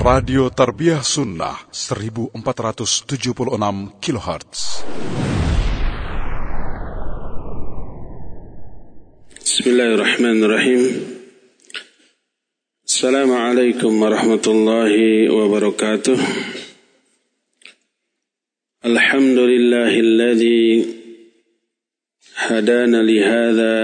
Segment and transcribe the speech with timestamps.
[0.00, 3.36] Radio Tarbiyah Sunnah 1476
[4.00, 4.60] kHz.
[9.36, 10.80] Bismillahirrahmanirrahim.
[12.88, 16.16] Assalamualaikum warahmatullahi wabarakatuh.
[18.80, 20.88] Alhamdulillahilladzi
[22.48, 23.76] hadana li hadza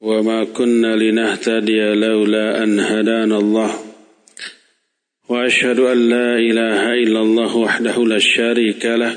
[0.00, 3.70] وما كنا لنهتدي لولا أن هدانا الله
[5.31, 9.15] وأشهد أن لا إله إلا الله وحده لا شريك له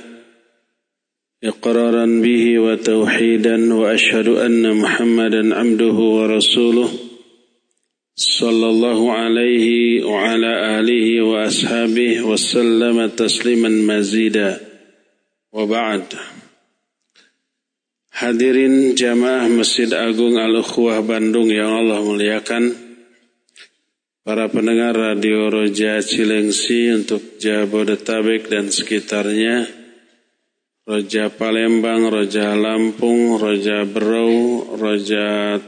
[1.44, 6.90] إقرارا به وتوحيدا وأشهد أن محمدا عبده ورسوله
[8.16, 9.68] صلى الله عليه
[10.04, 14.60] وعلى آله وأصحابه وسلم تسليما مزيدا.
[15.52, 16.02] وبعد
[18.14, 22.83] Hadirin jamaah Masjid Agung Al-Ukhwah Bandung yang Allah muliakan
[24.24, 29.68] Para pendengar Radio Roja Cilengsi untuk Jabodetabek dan sekitarnya
[30.88, 35.60] Roja Palembang, Roja Lampung, Roja Berau, Roja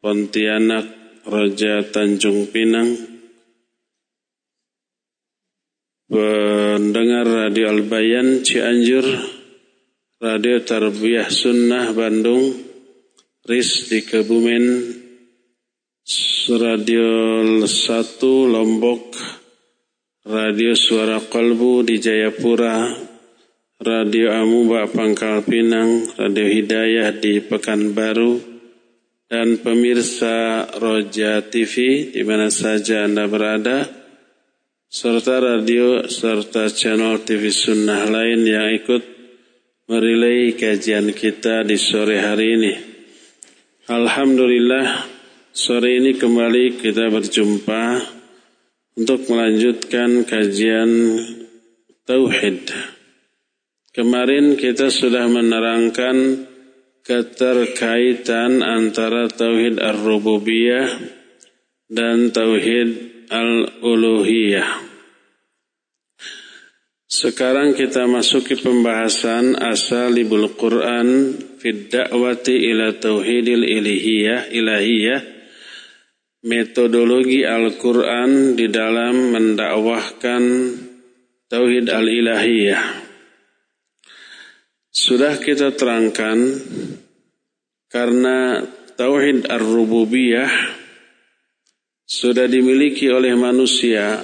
[0.00, 0.88] Pontianak,
[1.28, 2.88] Roja Tanjung Pinang.
[6.08, 9.04] Pendengar Radio Albayan Cianjur
[10.24, 12.48] Radio Tarbiyah Sunnah Bandung,
[13.44, 14.64] RIS di Kebumen,
[16.50, 17.68] Radio 1
[18.50, 19.14] Lombok,
[20.26, 22.90] Radio Suara Kolbu di Jayapura,
[23.78, 28.42] Radio Amuba Pangkal Pinang, Radio Hidayah di Pekanbaru,
[29.30, 33.86] dan pemirsa Roja TV di mana saja Anda berada,
[34.90, 39.02] serta radio serta channel TV Sunnah lain yang ikut
[39.86, 42.72] merilai kajian kita di sore hari ini.
[43.86, 45.19] Alhamdulillah,
[45.50, 47.84] sore ini kembali kita berjumpa
[48.94, 50.90] untuk melanjutkan kajian
[52.06, 52.70] Tauhid.
[53.90, 56.46] Kemarin kita sudah menerangkan
[57.02, 60.86] keterkaitan antara Tauhid Ar-Rububiyah
[61.90, 64.86] dan Tauhid Al-Uluhiyah.
[67.10, 75.39] Sekarang kita masuki pembahasan asalibul Quran fid da'wati ila tauhidil ilahiyah ilahiyah
[76.40, 80.42] metodologi Al-Quran di dalam mendakwahkan
[81.52, 82.84] tauhid al-ilahiyah.
[84.90, 86.38] Sudah kita terangkan
[87.92, 88.64] karena
[88.96, 90.50] tauhid ar-rububiyah
[92.10, 94.18] sudah dimiliki oleh manusia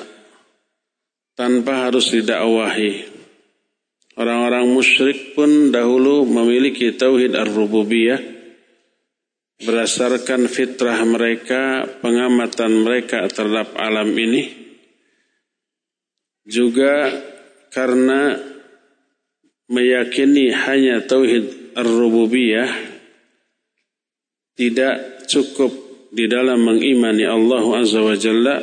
[1.38, 3.14] tanpa harus didakwahi.
[4.16, 8.35] Orang-orang musyrik pun dahulu memiliki tauhid ar-rububiyah
[9.60, 14.52] berdasarkan fitrah mereka, pengamatan mereka terhadap alam ini.
[16.46, 17.10] Juga
[17.72, 18.38] karena
[19.66, 22.70] meyakini hanya tauhid ar-rububiyah
[24.56, 25.74] tidak cukup
[26.14, 28.56] di dalam mengimani Allah Azza wa Jalla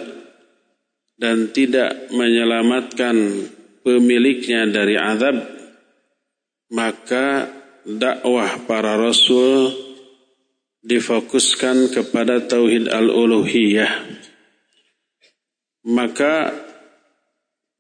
[1.20, 3.16] dan tidak menyelamatkan
[3.84, 5.44] pemiliknya dari azab,
[6.74, 7.52] maka
[7.84, 9.83] dakwah para rasul
[10.84, 13.92] difokuskan kepada tauhid al-uluhiyah.
[15.88, 16.54] Maka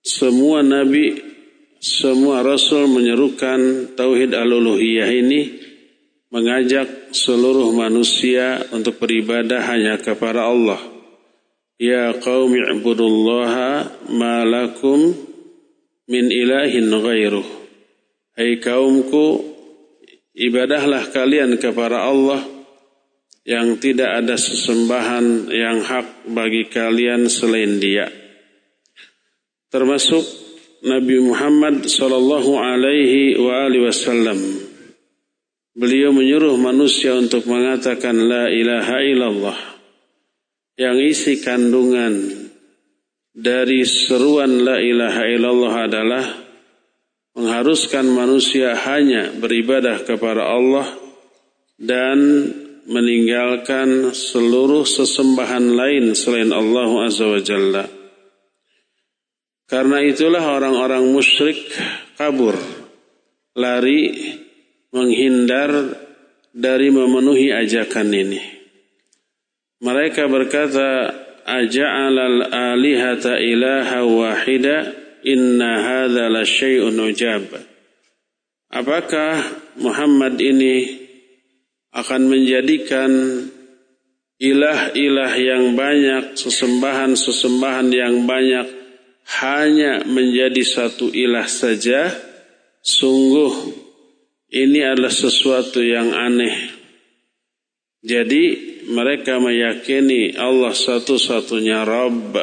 [0.03, 1.19] semua nabi,
[1.79, 5.41] semua rasul menyerukan tauhid al-uluhiyah ini
[6.31, 10.93] mengajak seluruh manusia untuk beribadah hanya kepada Allah
[11.81, 15.11] Ya qaumi ibudullaha ma lakum
[16.05, 17.43] min ilahin ghairuh.
[18.37, 19.41] Hai kaumku,
[20.37, 22.45] ibadahlah kalian kepada Allah
[23.43, 28.07] yang tidak ada sesembahan yang hak bagi kalian selain Dia.
[29.67, 30.23] Termasuk
[30.83, 34.39] Nabi Muhammad sallallahu alaihi wa alihi wasallam.
[35.73, 39.59] Beliau menyuruh manusia untuk mengatakan la ilaha illallah
[40.77, 42.13] yang isi kandungan
[43.33, 46.25] dari seruan la ilaha illallah adalah
[47.33, 50.85] mengharuskan manusia hanya beribadah kepada Allah
[51.81, 52.45] dan
[52.87, 57.85] meninggalkan seluruh sesembahan lain selain Allah Azza wa Jalla.
[59.67, 61.57] Karena itulah orang-orang musyrik
[62.19, 62.59] kabur,
[63.55, 64.11] lari,
[64.93, 65.71] menghindar
[66.53, 68.41] dari memenuhi ajakan ini.
[69.81, 71.11] Mereka berkata,
[71.43, 74.95] Aja'alal alihata ilaha wahida
[75.27, 77.51] inna hadha la ujab.
[78.71, 79.33] Apakah
[79.75, 81.02] Muhammad ini
[81.93, 83.11] akan menjadikan
[84.41, 88.67] ilah-ilah yang banyak, sesembahan-sesembahan yang banyak
[89.39, 92.11] hanya menjadi satu ilah saja,
[92.83, 93.53] sungguh
[94.51, 96.73] ini adalah sesuatu yang aneh.
[98.03, 98.43] Jadi
[98.91, 102.35] mereka meyakini Allah satu-satunya Rabb.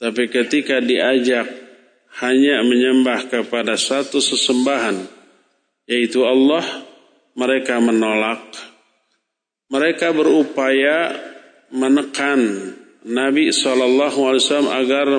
[0.00, 1.46] Tapi ketika diajak
[2.24, 5.04] hanya menyembah kepada satu sesembahan,
[5.84, 6.64] yaitu Allah,
[7.34, 8.42] mereka menolak.
[9.70, 11.14] Mereka berupaya
[11.74, 12.40] menekan
[13.04, 15.18] Nabi SAW agar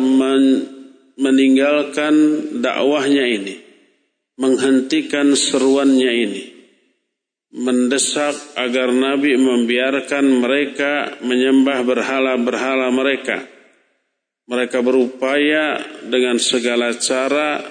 [1.19, 2.15] meninggalkan
[2.63, 3.55] dakwahnya ini
[4.35, 6.43] menghentikan seruannya ini
[7.55, 13.47] mendesak agar Nabi membiarkan mereka menyembah berhala-berhala mereka.
[14.45, 17.63] Mereka berupaya dengan segala cara,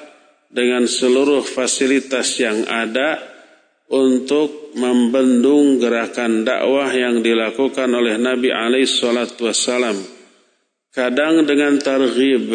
[0.49, 3.34] dengan seluruh fasilitas yang ada
[3.91, 9.51] untuk membendung gerakan dakwah yang dilakukan oleh Nabi alaihi salatu.
[10.95, 12.55] Kadang dengan targhib,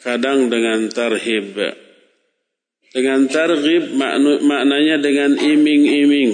[0.00, 1.58] kadang dengan tarhib.
[2.92, 3.90] Dengan targhib
[4.44, 6.32] maknanya dengan iming-iming.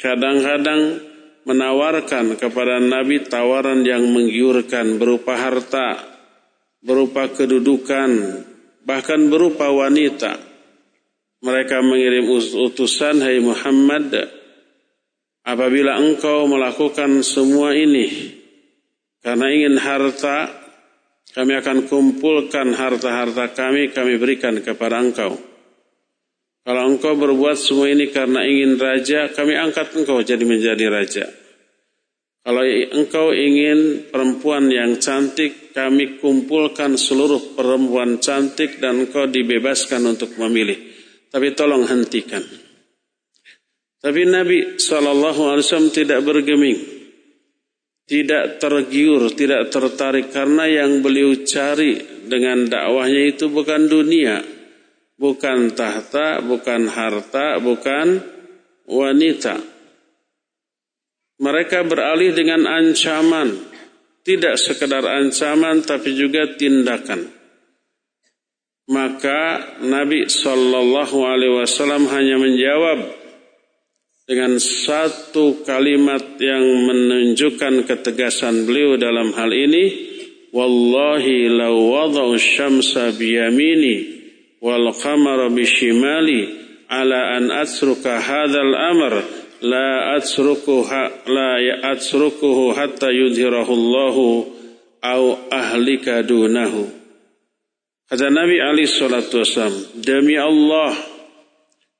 [0.00, 0.98] Kadang-kadang
[1.44, 6.00] menawarkan kepada Nabi tawaran yang menggiurkan berupa harta,
[6.80, 8.10] berupa kedudukan,
[8.84, 10.49] bahkan berupa wanita.
[11.40, 12.28] Mereka mengirim
[12.68, 14.12] utusan, Hai Muhammad,
[15.40, 18.36] apabila engkau melakukan semua ini,
[19.24, 20.52] karena ingin harta,
[21.32, 25.40] kami akan kumpulkan harta-harta kami, kami berikan kepada engkau.
[26.60, 31.24] Kalau engkau berbuat semua ini karena ingin raja, kami angkat engkau jadi menjadi raja.
[32.44, 40.36] Kalau engkau ingin perempuan yang cantik, kami kumpulkan seluruh perempuan cantik dan engkau dibebaskan untuk
[40.36, 40.89] memilih.
[41.30, 42.42] Tapi tolong hentikan.
[44.00, 45.62] Tapi Nabi SAW
[45.94, 46.80] tidak bergeming,
[48.08, 54.40] tidak tergiur, tidak tertarik karena yang beliau cari dengan dakwahnya itu bukan dunia,
[55.20, 58.24] bukan tahta, bukan harta, bukan
[58.88, 59.60] wanita.
[61.40, 63.52] Mereka beralih dengan ancaman,
[64.24, 67.39] tidak sekedar ancaman tapi juga tindakan.
[68.90, 73.06] Maka Nabi Shallallahu Alaihi Wasallam hanya menjawab
[74.26, 80.10] dengan satu kalimat yang menunjukkan ketegasan beliau dalam hal ini.
[80.50, 84.18] Wallahi law wada'u syamsa biyamini
[84.58, 86.50] wal qamara bishimali
[86.90, 89.22] ala an atruka hadzal amr
[89.62, 90.82] la atruku
[91.30, 91.50] la
[91.94, 94.16] atrukuhu hatta yudhirahu Allah
[95.06, 95.22] au
[95.54, 96.99] ahlika dunahu
[98.10, 100.90] kata Nabi Ali salatu wasallam demi Allah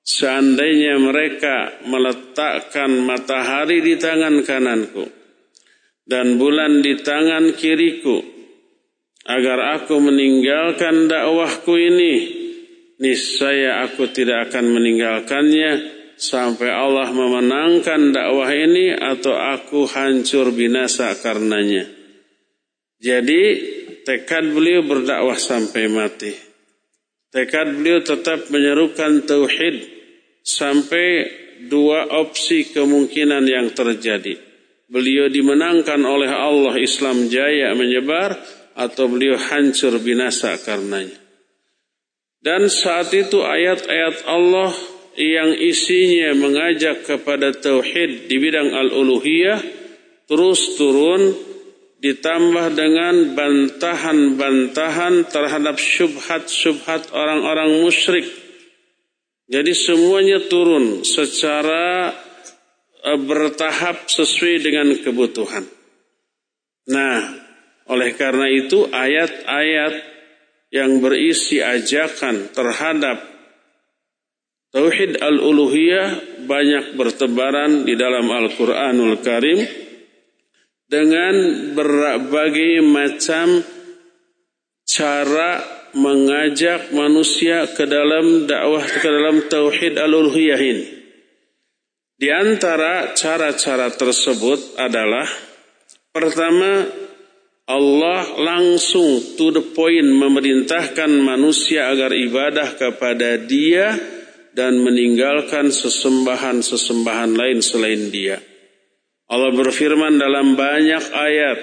[0.02, 5.06] seandainya mereka meletakkan matahari di tangan kananku
[6.10, 8.18] dan bulan di tangan kiriku
[9.22, 12.14] agar aku meninggalkan dakwahku ini
[12.98, 15.70] niscaya aku tidak akan meninggalkannya
[16.20, 21.88] sampai Allah memenangkan dakwah ini atau aku hancur binasa karenanya.
[23.00, 23.42] Jadi
[24.04, 26.32] tekad beliau berdakwah sampai mati.
[27.30, 29.86] Tekad beliau tetap menyerukan tauhid
[30.42, 31.30] sampai
[31.70, 34.34] dua opsi kemungkinan yang terjadi.
[34.90, 38.34] Beliau dimenangkan oleh Allah Islam jaya menyebar
[38.74, 41.14] atau beliau hancur binasa karenanya.
[42.40, 44.72] Dan saat itu ayat-ayat Allah
[45.20, 49.60] yang isinya mengajak kepada tauhid di bidang al-uluhiyah
[50.24, 51.49] terus turun
[52.00, 58.24] ditambah dengan bantahan-bantahan terhadap syubhat-syubhat orang-orang musyrik.
[59.50, 62.16] Jadi semuanya turun secara
[63.04, 65.68] eh, bertahap sesuai dengan kebutuhan.
[66.88, 67.20] Nah,
[67.92, 69.94] oleh karena itu ayat-ayat
[70.72, 73.30] yang berisi ajakan terhadap
[74.70, 79.89] Tauhid al-uluhiyah banyak bertebaran di dalam Al-Quranul Karim
[80.90, 81.34] dengan
[81.78, 83.62] berbagai macam
[84.82, 85.62] cara
[85.94, 90.86] mengajak manusia ke dalam dakwah ke dalam Tauhid al-uluhiyah ini.
[92.20, 95.24] Di antara cara-cara tersebut adalah
[96.10, 96.84] pertama
[97.70, 103.94] Allah langsung to the point memerintahkan manusia agar ibadah kepada dia
[104.50, 108.49] dan meninggalkan sesembahan-sesembahan lain selain dia.
[109.30, 111.58] Allah berfirman dalam banyak ayat.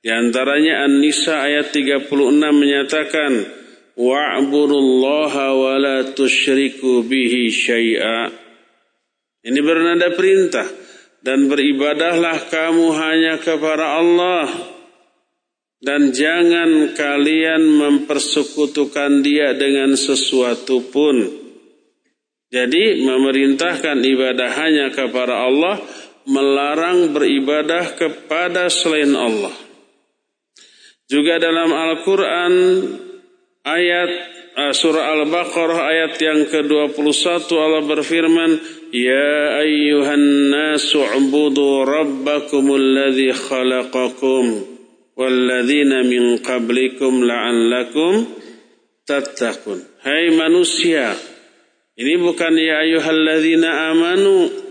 [0.00, 2.10] Di antaranya An-Nisa ayat 36
[2.50, 3.32] menyatakan,
[3.94, 8.32] Wa'budullaha wa la tusyriku bihi syai'a.
[9.46, 10.66] Ini bernada perintah.
[11.20, 14.48] dan beribadahlah kamu hanya kepada Allah
[15.80, 21.16] dan jangan kalian mempersekutukan dia dengan sesuatu pun.
[22.50, 25.80] Jadi memerintahkan ibadah hanya kepada Allah,
[26.28, 29.52] melarang beribadah kepada selain Allah.
[31.10, 32.54] Juga dalam Al-Quran
[33.66, 34.10] ayat
[34.54, 38.50] uh, surah Al-Baqarah ayat yang ke-21 Allah berfirman,
[38.94, 44.66] Ya ayyuhan nasu ubudu rabbakumul ladzi khalaqakum
[45.18, 48.26] walladzina min qablikum la'allakum
[49.06, 49.78] tattaqun.
[50.06, 51.10] Hai manusia,
[51.98, 54.69] ini bukan ya ayyuhalladzina amanu,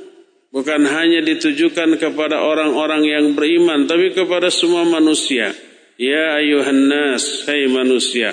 [0.49, 5.53] bukan hanya ditujukan kepada orang-orang yang beriman, tapi kepada semua manusia.
[5.99, 8.31] Ya ayuhan nas, hai manusia,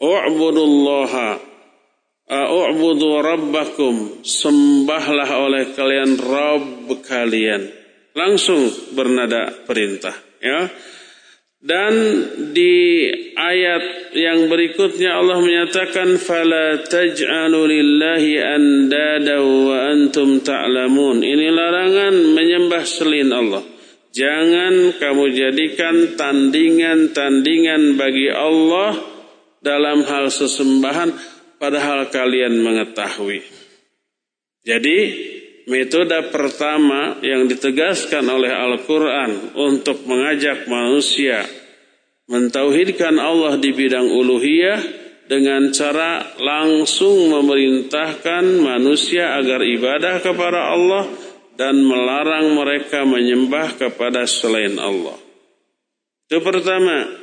[0.00, 1.52] u'budullaha
[2.32, 7.68] A'budu rabbakum Sembahlah oleh kalian Rabb kalian
[8.16, 10.68] Langsung bernada perintah ya.
[11.62, 11.94] Dan
[12.50, 13.06] di
[13.38, 21.22] ayat yang berikutnya Allah menyatakan fala taj'alu lillahi andada wa antum ta'lamun.
[21.22, 23.62] Ini larangan menyembah selain Allah.
[24.10, 28.98] Jangan kamu jadikan tandingan-tandingan bagi Allah
[29.62, 31.14] dalam hal sesembahan
[31.62, 33.40] padahal kalian mengetahui.
[34.66, 34.98] Jadi
[35.70, 41.46] metode pertama yang ditegaskan oleh Al-Quran untuk mengajak manusia
[42.30, 44.80] mentauhidkan Allah di bidang uluhiyah
[45.26, 51.04] dengan cara langsung memerintahkan manusia agar ibadah kepada Allah
[51.54, 55.16] dan melarang mereka menyembah kepada selain Allah.
[56.26, 57.20] Itu pertama.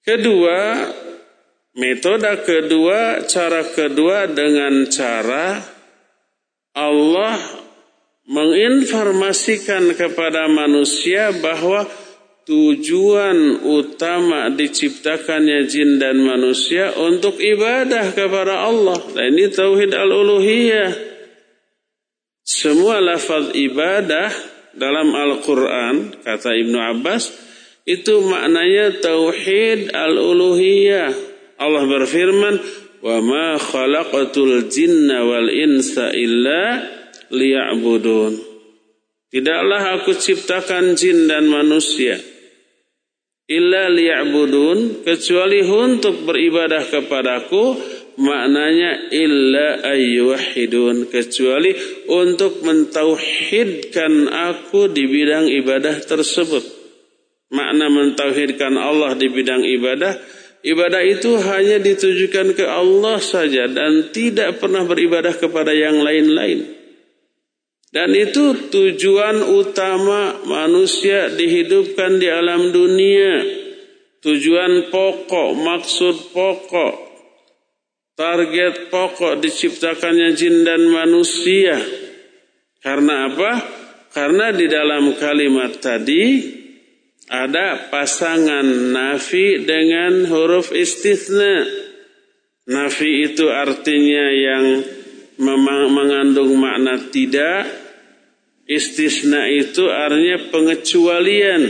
[0.00, 0.58] Kedua,
[1.70, 5.62] Metode kedua, cara kedua dengan cara
[6.80, 7.36] Allah
[8.24, 11.84] menginformasikan kepada manusia bahwa
[12.48, 18.98] tujuan utama diciptakannya jin dan manusia untuk ibadah kepada Allah.
[19.12, 20.90] Dan ini tauhid al-uluhiyah.
[22.40, 24.32] Semua lafaz ibadah
[24.74, 27.30] dalam Al-Quran, kata Ibnu Abbas,
[27.84, 32.56] itu maknanya tauhid al-uluhiyah Allah berfirman,
[33.00, 36.84] "Wa ma khalaqatul jinna wal insa illa
[37.32, 38.36] liya'budun."
[39.30, 42.18] Tidaklah aku ciptakan jin dan manusia
[43.50, 47.74] illa liya'budun kecuali untuk beribadah kepadaku
[48.14, 51.74] maknanya illa ayyuhidun kecuali
[52.06, 56.62] untuk mentauhidkan aku di bidang ibadah tersebut
[57.50, 60.14] makna mentauhidkan Allah di bidang ibadah
[60.60, 66.68] Ibadah itu hanya ditujukan ke Allah saja dan tidak pernah beribadah kepada yang lain-lain.
[67.90, 73.42] Dan itu tujuan utama manusia dihidupkan di alam dunia.
[74.20, 76.94] Tujuan pokok, maksud pokok,
[78.20, 81.80] target pokok diciptakannya jin dan manusia.
[82.84, 83.52] Karena apa?
[84.12, 86.59] Karena di dalam kalimat tadi
[87.30, 91.62] ada pasangan nafi dengan huruf istisna.
[92.66, 94.82] Nafi itu artinya yang
[95.38, 97.70] mengandung makna tidak.
[98.66, 101.62] Istisna itu artinya pengecualian.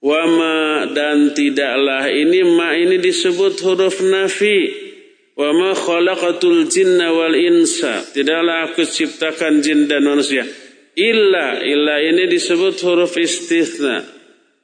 [0.00, 4.88] Wama dan tidaklah ini ma ini disebut huruf nafi.
[5.36, 8.00] Wama khalaqatul jinna wal insa.
[8.00, 10.48] Tidaklah aku ciptakan jin dan manusia.
[10.96, 14.17] Illa, illa ini disebut huruf istisna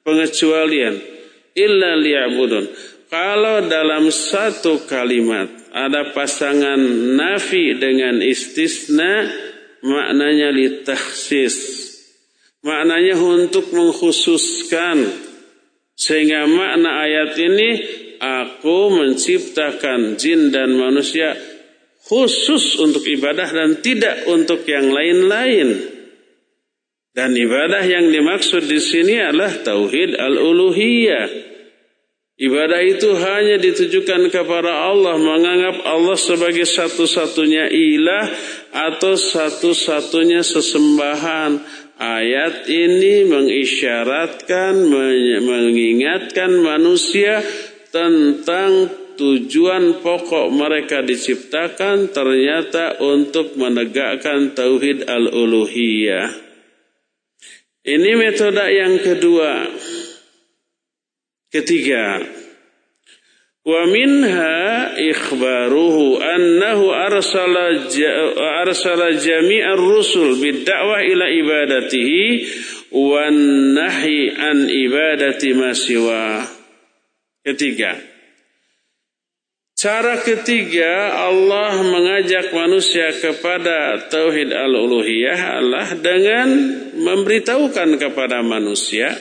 [0.05, 0.95] pengecualian
[1.57, 2.65] illa liya'budun.
[3.09, 6.79] Kalau dalam satu kalimat ada pasangan
[7.15, 9.29] nafi dengan istisna
[9.85, 11.83] maknanya litakhsis.
[12.65, 15.05] Maknanya untuk mengkhususkan
[15.95, 17.71] sehingga makna ayat ini
[18.19, 21.37] aku menciptakan jin dan manusia
[22.09, 25.94] khusus untuk ibadah dan tidak untuk yang lain-lain.
[27.15, 31.55] Dan ibadah yang dimaksud di sini adalah tauhid al-uluhiyah.
[32.35, 38.27] Ibadah itu hanya ditujukan kepada Allah, menganggap Allah sebagai satu-satunya ilah
[38.75, 41.63] atau satu-satunya sesembahan.
[41.95, 44.75] Ayat ini mengisyaratkan,
[45.47, 47.39] mengingatkan manusia
[47.95, 56.44] tentang tujuan pokok mereka diciptakan ternyata untuk menegakkan tauhid al-uluhiyah.
[57.85, 59.69] Ini metode yang kedua.
[61.53, 62.25] Ketiga,
[63.65, 67.81] Wa minha ikhbaruhu annahu arsala
[68.61, 72.25] arsala jami'ar rusul bid-da'wah ila ibadatihi
[72.93, 73.37] wan
[73.73, 76.45] nahi an ibadati ma siwa.
[77.41, 77.97] Ketiga,
[79.85, 86.49] Cara ketiga Allah mengajak manusia kepada tauhid al-uluhiyah Allah dengan
[86.97, 89.13] memberitahukan kepada manusia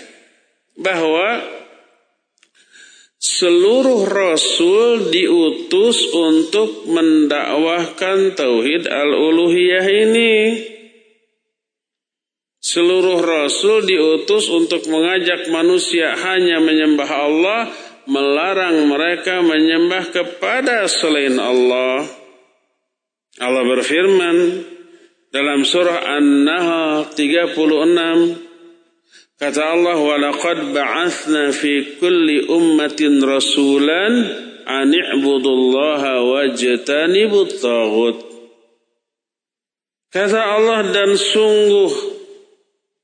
[0.79, 1.43] bahwa
[3.20, 10.63] seluruh rasul diutus untuk mendakwahkan tauhid al-uluhiyah ini.
[12.63, 17.67] Seluruh rasul diutus untuk mengajak manusia hanya menyembah Allah,
[18.07, 22.05] melarang mereka menyembah kepada selain Allah.
[23.41, 24.38] Allah berfirman
[25.33, 27.57] dalam surah An-Nahl 36
[29.41, 34.13] kata Allah wa laqad ba'athna fi kulli ummatin rasulan
[34.69, 38.17] an i'budullaha wajtanibut taghut.
[40.13, 42.13] Kata Allah dan sungguh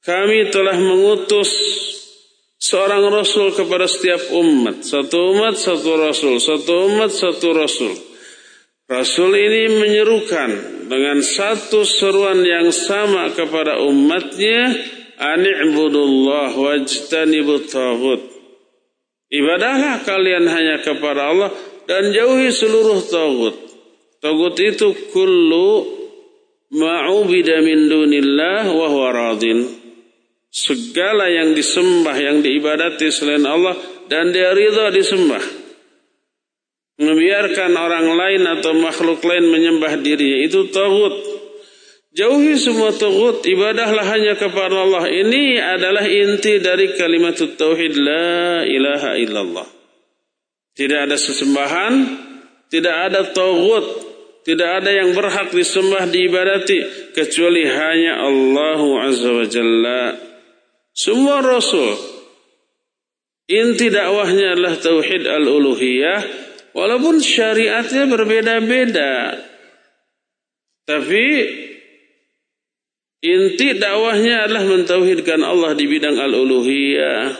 [0.06, 1.50] kami telah mengutus
[2.70, 4.86] seorang rasul kepada setiap umat.
[4.86, 6.38] Satu umat, satu rasul.
[6.38, 7.94] Satu umat, satu rasul.
[8.90, 10.50] Rasul ini menyerukan
[10.90, 14.74] dengan satu seruan yang sama kepada umatnya
[15.20, 18.22] Ani'budullah wajtanibut taghut.
[19.30, 21.54] Ibadahlah kalian hanya kepada Allah
[21.86, 23.56] dan jauhi seluruh tagut.
[24.26, 25.86] Tagut itu kullu
[26.74, 29.79] ma'ubida min dunillah wa huwa radin.
[30.50, 33.77] Segala yang disembah, yang diibadati selain Allah
[34.10, 35.41] dan dia ridha disembah.
[37.00, 41.15] Membiarkan orang lain atau makhluk lain menyembah dirinya itu tagut.
[42.10, 45.06] Jauhi semua tagut, ibadahlah hanya kepada Allah.
[45.08, 49.68] Ini adalah inti dari kalimat tauhid la ilaha illallah.
[50.74, 51.94] Tidak ada sesembahan,
[52.74, 53.86] tidak ada tagut,
[54.44, 60.29] tidak ada yang berhak disembah diibadati kecuali hanya Allah Azza wa Jalla.
[61.00, 61.96] Semua rasul
[63.48, 66.20] inti dakwahnya adalah tauhid al-uluhiyah
[66.75, 69.39] walaupun syariatnya berbeda-beda.
[70.84, 71.26] Tapi
[73.19, 77.36] Inti dakwahnya adalah mentauhidkan Allah di bidang al-uluhiyah.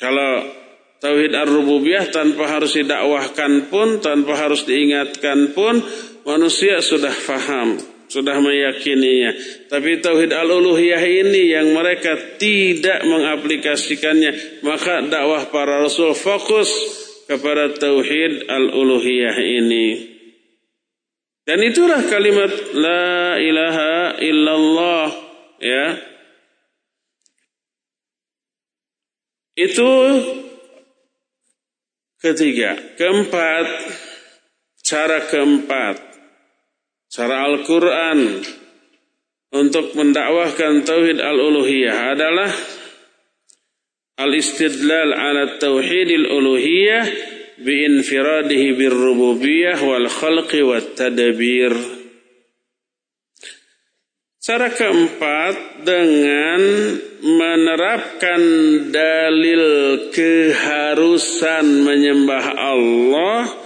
[0.00, 0.48] Kalau
[0.96, 5.84] tauhid ar-rububiyah tanpa harus didakwahkan pun, tanpa harus diingatkan pun,
[6.24, 7.76] manusia sudah faham,
[8.12, 9.32] sudah meyakininya.
[9.72, 16.68] Tapi tauhid al-uluhiyah ini yang mereka tidak mengaplikasikannya, maka dakwah para rasul fokus
[17.24, 20.12] kepada tauhid al-uluhiyah ini.
[21.48, 25.08] Dan itulah kalimat la ilaha illallah
[25.58, 25.86] ya.
[29.56, 29.90] Itu
[32.22, 32.78] ketiga.
[32.94, 33.66] Keempat,
[34.86, 36.11] cara keempat,
[37.12, 38.40] cara Al-Quran
[39.52, 42.48] untuk mendakwahkan tauhid al-uluhiyah adalah
[44.16, 47.04] al-istidlal ala tauhidil uluhiyah
[47.60, 51.76] biinfiradihi birrububiyah wal khalqi wat tadabir.
[54.42, 56.60] Cara keempat dengan
[57.22, 58.42] menerapkan
[58.90, 59.64] dalil
[60.10, 63.61] keharusan menyembah Allah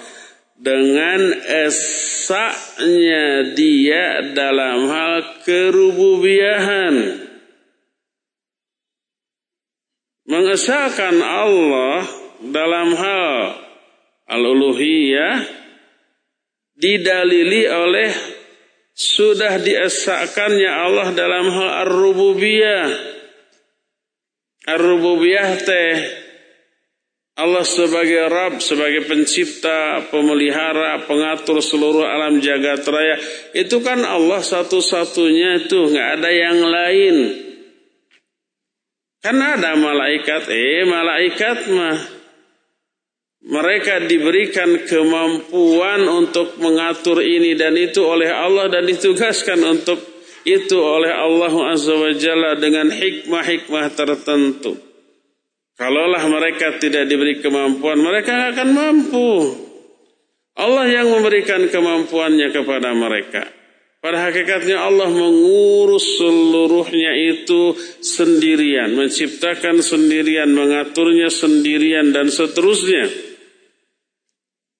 [0.67, 7.23] dengan esaknya dia dalam hal kerububiahan.
[10.27, 12.03] Mengesahkan Allah
[12.51, 13.63] dalam hal
[14.27, 15.47] al-uluhiyah
[16.75, 18.11] didalili oleh
[18.91, 22.91] sudah diesakannya Allah dalam hal ar-rububiyah.
[24.67, 26.26] Ar-rububiyah teh
[27.37, 33.21] Allah sebagai Rabb, sebagai pencipta, pemelihara, pengatur seluruh alam jagat raya.
[33.53, 37.17] Itu kan Allah satu-satunya itu, nggak ada yang lain.
[39.21, 41.99] Kan ada malaikat, eh malaikat mah
[43.47, 50.01] mereka diberikan kemampuan untuk mengatur ini dan itu oleh Allah dan ditugaskan untuk
[50.47, 54.86] itu oleh Allah Azza wa Jalla dengan hikmah-hikmah tertentu.
[55.77, 59.31] Kalaulah mereka tidak diberi kemampuan, mereka akan mampu.
[60.57, 63.45] Allah yang memberikan kemampuannya kepada mereka.
[64.01, 73.13] Pada hakikatnya Allah mengurus seluruhnya itu sendirian, menciptakan sendirian, mengaturnya sendirian dan seterusnya.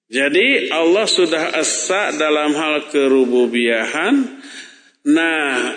[0.07, 4.15] Jadi Allah sudah esa dalam hal kerububiahan.
[5.11, 5.75] Nah,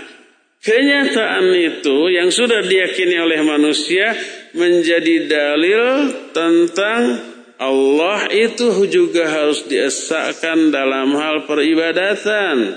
[0.60, 4.12] kenyataan itu yang sudah diyakini oleh manusia
[4.56, 5.84] menjadi dalil
[6.32, 12.72] tentang Allah itu juga harus diesakan dalam hal peribadatan,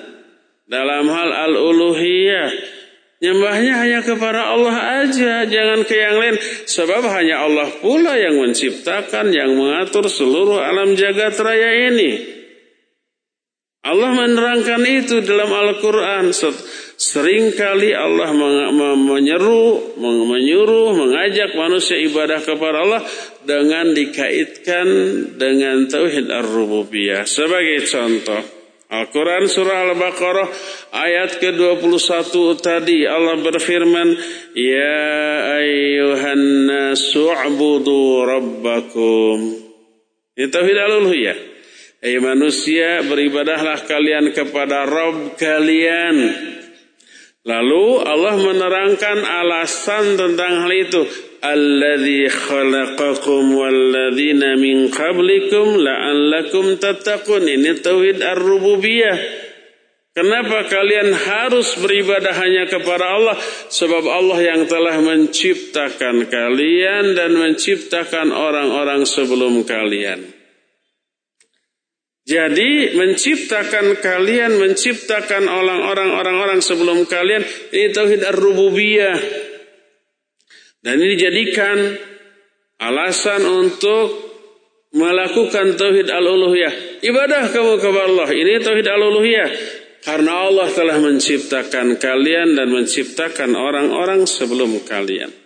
[0.67, 2.51] dalam hal al-uluhiyah.
[3.23, 6.35] Nyembahnya hanya kepada Allah aja, jangan ke yang lain.
[6.67, 12.19] Sebab hanya Allah pula yang menciptakan, yang mengatur seluruh alam jagat raya ini.
[13.87, 16.35] Allah menerangkan itu dalam Al-Quran.
[17.03, 18.31] Seringkali Allah
[18.95, 23.03] menyeru, menyuruh, mengajak manusia ibadah kepada Allah
[23.43, 24.87] dengan dikaitkan
[25.35, 27.27] dengan Tauhid Ar-Rububiyah.
[27.27, 28.39] Sebagai contoh,
[28.87, 30.47] Al-Quran Surah Al-Baqarah
[30.95, 32.31] ayat ke-21
[32.63, 34.07] tadi Allah berfirman,
[34.55, 35.03] Ya
[35.59, 39.59] ayyuhan nasu'budu rabbakum.
[40.39, 41.37] Ini Tauhid Al-Uluhiyah.
[41.99, 46.15] Hai manusia, beribadahlah kalian kepada Rob kalian.
[47.43, 51.03] Lalu Allah menerangkan alasan tentang hal itu.
[51.43, 57.43] Alladhi khalaqakum walladzina min qablikum la'allakum tattaqun.
[57.43, 59.43] Ini tauhid ar-rububiyah.
[60.13, 63.35] Kenapa kalian harus beribadah hanya kepada Allah?
[63.67, 70.32] Sebab Allah yang telah menciptakan kalian dan menciptakan orang-orang sebelum kalian.
[72.23, 77.43] Jadi menciptakan kalian, menciptakan orang-orang orang-orang sebelum kalian
[77.75, 79.19] ini tauhid ar-rububiyah.
[80.79, 81.99] Dan ini dijadikan
[82.79, 84.07] alasan untuk
[84.95, 87.03] melakukan tauhid al-uluhiyah.
[87.03, 89.49] Ibadah kamu kepada Allah, ini tauhid al-uluhiyah.
[90.03, 95.42] Karena Allah telah menciptakan kalian dan menciptakan orang-orang sebelum kalian.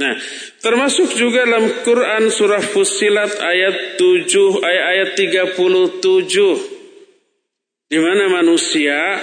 [0.00, 0.16] Nah,
[0.64, 5.60] termasuk juga dalam Quran surah Fusilat ayat 7 ayat 37
[7.92, 9.20] di mana manusia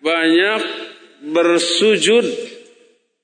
[0.00, 0.60] banyak
[1.36, 2.24] bersujud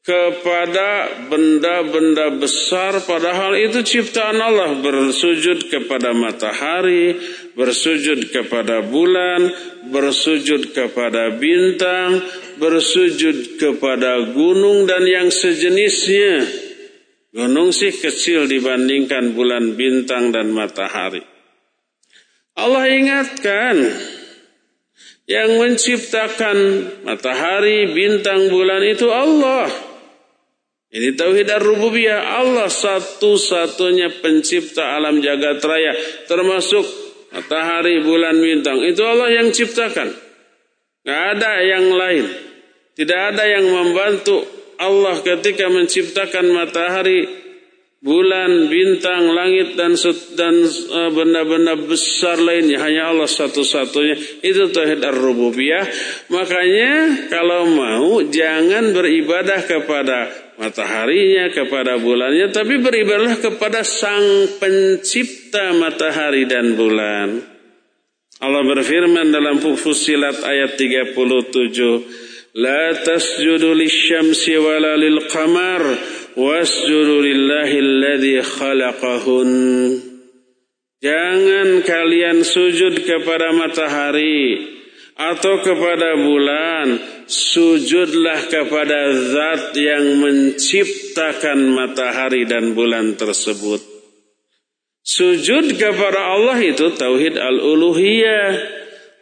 [0.02, 4.76] kepada benda-benda besar padahal itu ciptaan Allah.
[4.82, 7.16] Bersujud kepada matahari
[7.54, 9.52] bersujud kepada bulan
[9.92, 12.24] bersujud kepada bintang
[12.56, 16.61] bersujud kepada gunung dan yang sejenisnya
[17.32, 21.24] Gunung sih kecil dibandingkan bulan bintang dan matahari.
[22.52, 23.76] Allah ingatkan
[25.24, 26.56] yang menciptakan
[27.08, 29.64] matahari, bintang, bulan itu Allah.
[30.92, 32.44] Ini tauhid ar-rububiyah.
[32.44, 35.96] Allah satu-satunya pencipta alam jagat raya
[36.28, 36.84] termasuk
[37.32, 38.84] matahari, bulan, bintang.
[38.84, 40.12] Itu Allah yang ciptakan.
[41.00, 42.28] Gak ada yang lain.
[42.92, 44.44] Tidak ada yang membantu
[44.82, 47.26] Allah ketika menciptakan matahari,
[48.02, 49.94] bulan, bintang, langit dan
[50.34, 54.42] dan eh, benda-benda besar lainnya hanya Allah satu-satunya.
[54.42, 55.86] Itu tauhid ar-rububiyah.
[56.34, 56.92] Makanya
[57.30, 60.18] kalau mau jangan beribadah kepada
[60.58, 67.28] mataharinya, kepada bulannya, tapi beribadahlah kepada Sang Pencipta matahari dan bulan.
[68.42, 72.21] Allah berfirman dalam Fusilat ayat 37
[72.55, 75.97] لا تسجدوا للشمس ولا للقمر
[76.37, 80.01] واسجدوا لله الذي خلقهن
[80.97, 84.65] Jangan kalian sujud kepada matahari
[85.13, 86.97] atau kepada bulan,
[87.29, 93.77] sujudlah kepada zat yang menciptakan matahari dan bulan tersebut.
[95.05, 98.49] Sujud kepada Allah itu tauhid al-uluhiyah.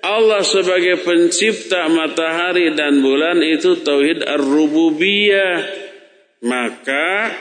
[0.00, 5.88] Allah sebagai pencipta matahari dan bulan itu tauhid ar-rububiyah.
[6.40, 7.36] Maka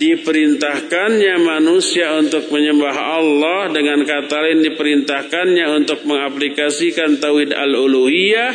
[0.00, 8.50] diperintahkannya manusia untuk menyembah Allah dengan kata lain diperintahkannya untuk mengaplikasikan tauhid al-uluhiyah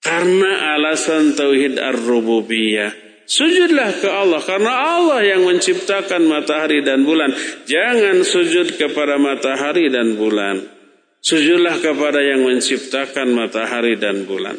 [0.00, 2.96] karena alasan tauhid ar-rububiyah.
[3.28, 7.30] Sujudlah ke Allah karena Allah yang menciptakan matahari dan bulan.
[7.68, 10.79] Jangan sujud kepada matahari dan bulan.
[11.20, 14.56] Sujudlah kepada yang menciptakan matahari dan bulan.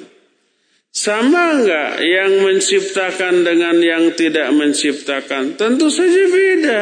[0.92, 5.58] Sama enggak yang menciptakan dengan yang tidak menciptakan?
[5.58, 6.82] Tentu saja beda.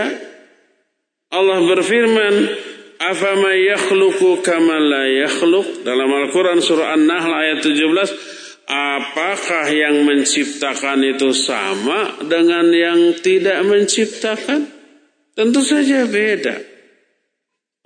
[1.30, 2.36] Allah berfirman,
[2.98, 8.10] "Afama yakhluqu kama la yakhluq?" Dalam Al-Qur'an surah An-Nahl ayat 17,
[8.66, 14.74] apakah yang menciptakan itu sama dengan yang tidak menciptakan?
[15.38, 16.69] Tentu saja beda.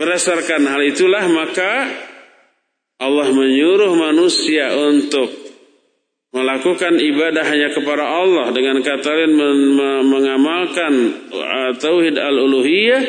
[0.03, 1.87] Berdasarkan hal itulah maka
[2.99, 5.31] Allah menyuruh manusia untuk
[6.35, 9.31] melakukan ibadah hanya kepada Allah dengan kata lain
[10.03, 10.93] mengamalkan
[11.31, 12.99] uh, tauhid al-uluhiyah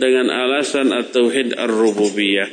[0.00, 2.48] dengan alasan tauhid ar-rububiyah.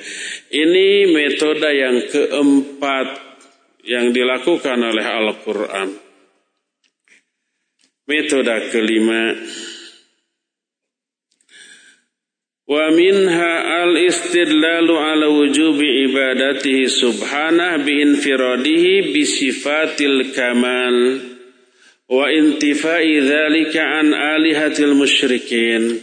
[0.51, 3.07] Ini metode yang keempat
[3.87, 5.89] yang dilakukan oleh Al-Qur'an.
[8.11, 9.39] Metode kelima
[12.65, 20.97] Wa minha al-istidlalu ala wujubi ibadatihi subhanah bi infiradihi bi sifatil kamal
[22.09, 25.93] wa intifai dzalika an alihatil musyrikin.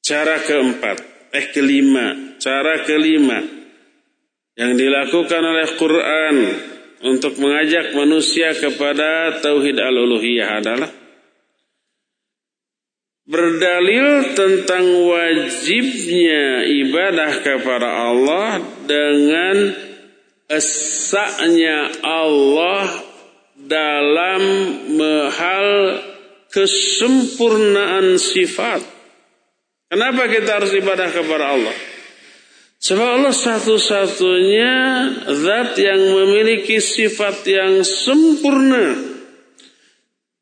[0.00, 1.04] Cara keempat,
[1.36, 3.44] eh kelima, cara kelima
[4.56, 6.36] yang dilakukan oleh Quran
[7.04, 10.99] untuk mengajak manusia kepada tauhid al-uluhiyah adalah
[13.30, 18.58] berdalil tentang wajibnya ibadah kepada Allah
[18.90, 19.70] dengan
[20.50, 22.90] esaknya Allah
[23.54, 24.42] dalam
[25.30, 25.68] hal
[26.50, 28.82] kesempurnaan sifat.
[29.86, 31.76] Kenapa kita harus ibadah kepada Allah?
[32.82, 34.74] Sebab Allah satu-satunya
[35.30, 39.09] zat yang memiliki sifat yang sempurna.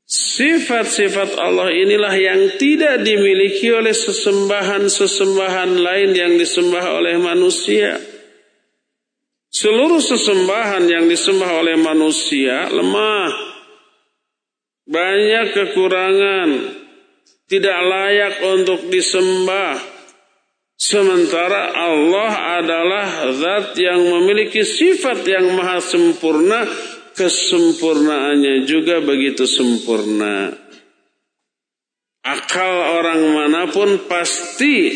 [0.08, 8.00] Sifat-sifat Allah inilah yang tidak dimiliki oleh sesembahan-sesembahan lain yang disembah oleh manusia.
[9.52, 13.28] Seluruh sesembahan yang disembah oleh manusia lemah,
[14.88, 16.48] banyak kekurangan,
[17.44, 19.76] tidak layak untuk disembah.
[20.80, 22.32] Sementara Allah
[22.64, 26.64] adalah zat yang memiliki sifat yang maha sempurna
[27.18, 30.54] kesempurnaannya juga begitu sempurna.
[32.22, 34.94] Akal orang mana pun pasti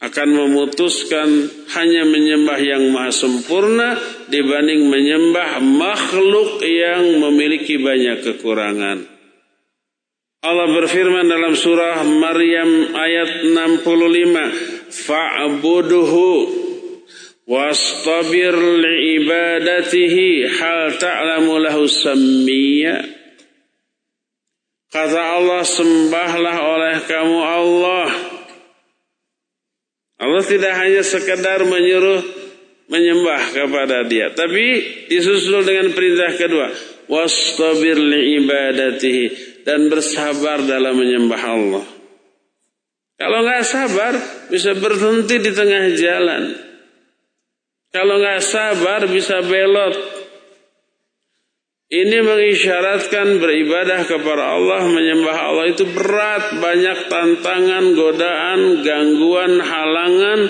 [0.00, 1.28] akan memutuskan
[1.76, 4.00] hanya menyembah yang maha sempurna
[4.32, 9.04] dibanding menyembah makhluk yang memiliki banyak kekurangan.
[10.40, 14.48] Allah berfirman dalam surah Maryam ayat 65,
[14.88, 16.59] "Fa'buduhu
[17.50, 23.02] wastabir liibadatihi hal ta'lamu lahu sammiya.
[24.90, 28.10] Kata Allah sembahlah oleh kamu Allah.
[30.20, 32.22] Allah tidak hanya sekedar menyuruh
[32.90, 36.70] menyembah kepada dia tapi disusul dengan perintah kedua.
[37.10, 41.84] Wastabir liibadatihi dan bersabar dalam menyembah Allah.
[43.18, 44.14] Kalau nggak sabar
[44.46, 46.69] bisa berhenti di tengah jalan
[47.90, 50.22] kalau nggak sabar bisa belot.
[51.90, 60.40] Ini mengisyaratkan beribadah kepada Allah, menyembah Allah itu berat, banyak tantangan, godaan, gangguan, halangan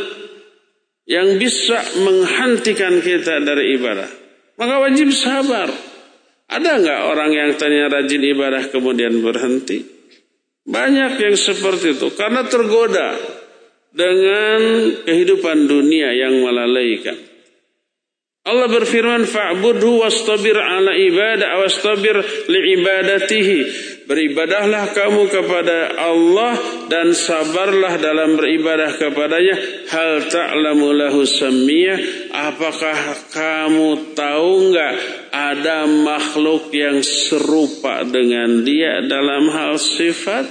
[1.08, 4.04] yang bisa menghentikan kita dari ibadah.
[4.60, 5.72] Maka wajib sabar.
[6.44, 9.80] Ada nggak orang yang tanya rajin ibadah kemudian berhenti?
[10.68, 13.16] Banyak yang seperti itu karena tergoda
[13.96, 14.60] dengan
[15.08, 17.29] kehidupan dunia yang melalaikan.
[18.50, 22.18] Allah berfirman fa'budhu wastabir ala ibadah wastabir
[22.50, 23.58] liibadatihi.
[24.10, 26.58] Beribadahlah kamu kepada Allah
[26.90, 29.54] dan sabarlah dalam beribadah kepadanya.
[29.86, 32.26] Hal ta'lamu lahu samiyah.
[32.34, 32.98] Apakah
[33.30, 34.94] kamu tahu enggak
[35.30, 40.50] ada makhluk yang serupa dengan dia dalam hal sifat?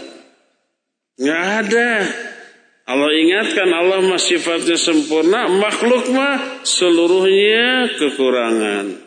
[1.19, 1.91] Enggak ada.
[2.89, 8.97] Allah ingatkan Allah mah sifatnya sempurna, makhluk mah seluruhnya kekurangan.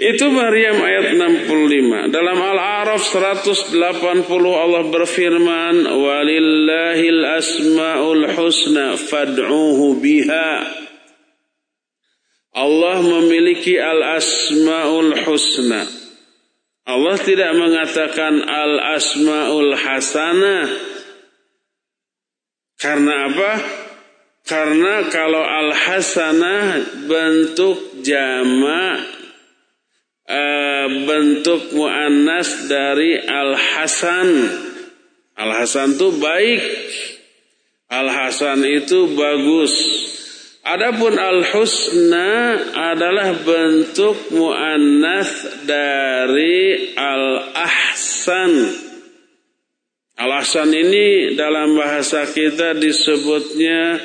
[0.00, 2.08] Itu Maryam ayat 65.
[2.08, 3.76] Dalam Al-A'raf 180
[4.56, 10.52] Allah berfirman, "Walillahil asmaul husna fad'uhu biha."
[12.56, 15.84] Allah memiliki al-asmaul husna.
[16.88, 20.92] Allah tidak mengatakan al-asmaul hasanah
[22.82, 23.52] karena apa?
[24.42, 28.98] Karena kalau al-hasanah bentuk jama
[30.26, 34.28] uh, bentuk muannas dari al-hasan.
[35.38, 36.62] Al-hasan itu baik.
[37.86, 39.74] Al-hasan itu bagus.
[40.66, 45.30] Adapun al-husna adalah bentuk muannas
[45.70, 48.52] dari al-ahsan.
[50.12, 53.96] Alasan ini dalam bahasa kita disebutnya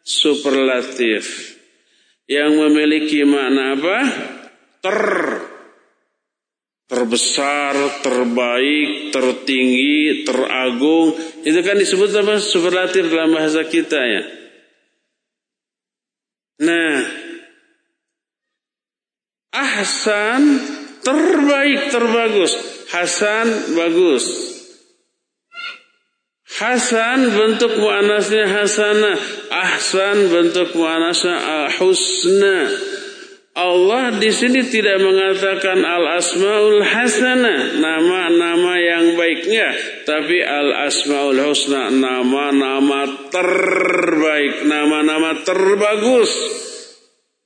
[0.00, 1.52] superlatif.
[2.24, 3.98] Yang memiliki makna apa?
[4.80, 5.00] Ter.
[6.84, 11.16] Terbesar, terbaik, tertinggi, teragung.
[11.44, 12.40] Itu kan disebut apa?
[12.40, 14.22] Superlatif dalam bahasa kita ya.
[16.64, 16.96] Nah,
[19.52, 20.42] ahsan
[21.04, 22.52] terbaik, terbagus.
[22.88, 24.53] Hasan bagus.
[26.54, 29.18] Hasan bentuk muannasnya hasana,
[29.50, 32.70] ahsan bentuk muannasnya husna.
[33.58, 39.74] Allah di sini tidak mengatakan al asmaul hasana nama-nama yang baiknya,
[40.06, 43.02] tapi al asmaul husna nama-nama
[43.34, 46.30] terbaik, nama-nama terbagus.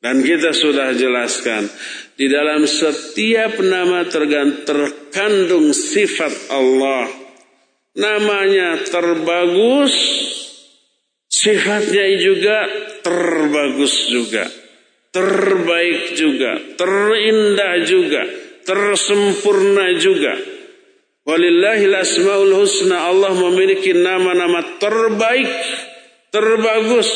[0.05, 1.65] Dan kita sudah jelaskan
[2.13, 7.28] di dalam setiap nama terkandung sifat Allah.
[7.99, 9.93] Namanya terbagus,
[11.27, 12.59] sifatnya juga
[13.03, 14.47] terbagus juga
[15.19, 18.23] terbaik juga, terindah juga,
[18.65, 20.35] tersempurna juga.
[21.29, 25.49] Walillahil asmaul husna Allah memiliki nama-nama terbaik,
[26.33, 27.09] terbagus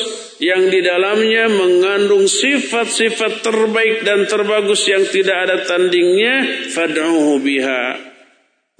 [0.43, 6.69] yang di dalamnya mengandung sifat-sifat terbaik dan terbagus yang tidak ada tandingnya.
[6.75, 8.12] Fad'uhu biha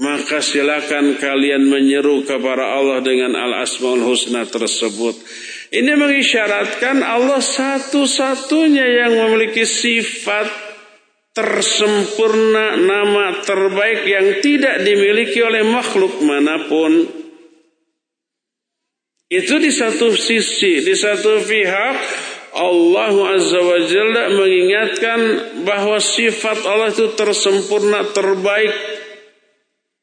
[0.01, 5.17] maka silakan kalian menyeru kepada Allah dengan al-asmaul husna tersebut.
[5.73, 10.49] Ini mengisyaratkan Allah satu-satunya yang memiliki sifat
[11.33, 17.09] tersempurna nama terbaik yang tidak dimiliki oleh makhluk mana pun.
[19.33, 21.97] Itu di satu sisi, di satu pihak
[22.53, 25.21] Allah Azza wa Jalla mengingatkan
[25.65, 28.77] bahwa sifat Allah itu tersempurna, terbaik,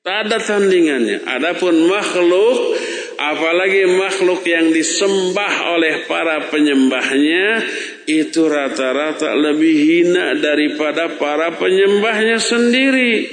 [0.10, 1.22] Tak ada tandingannya.
[1.22, 2.74] Adapun makhluk,
[3.22, 7.62] apalagi makhluk yang disembah oleh para penyembahnya,
[8.10, 13.30] itu rata-rata lebih hina daripada para penyembahnya sendiri.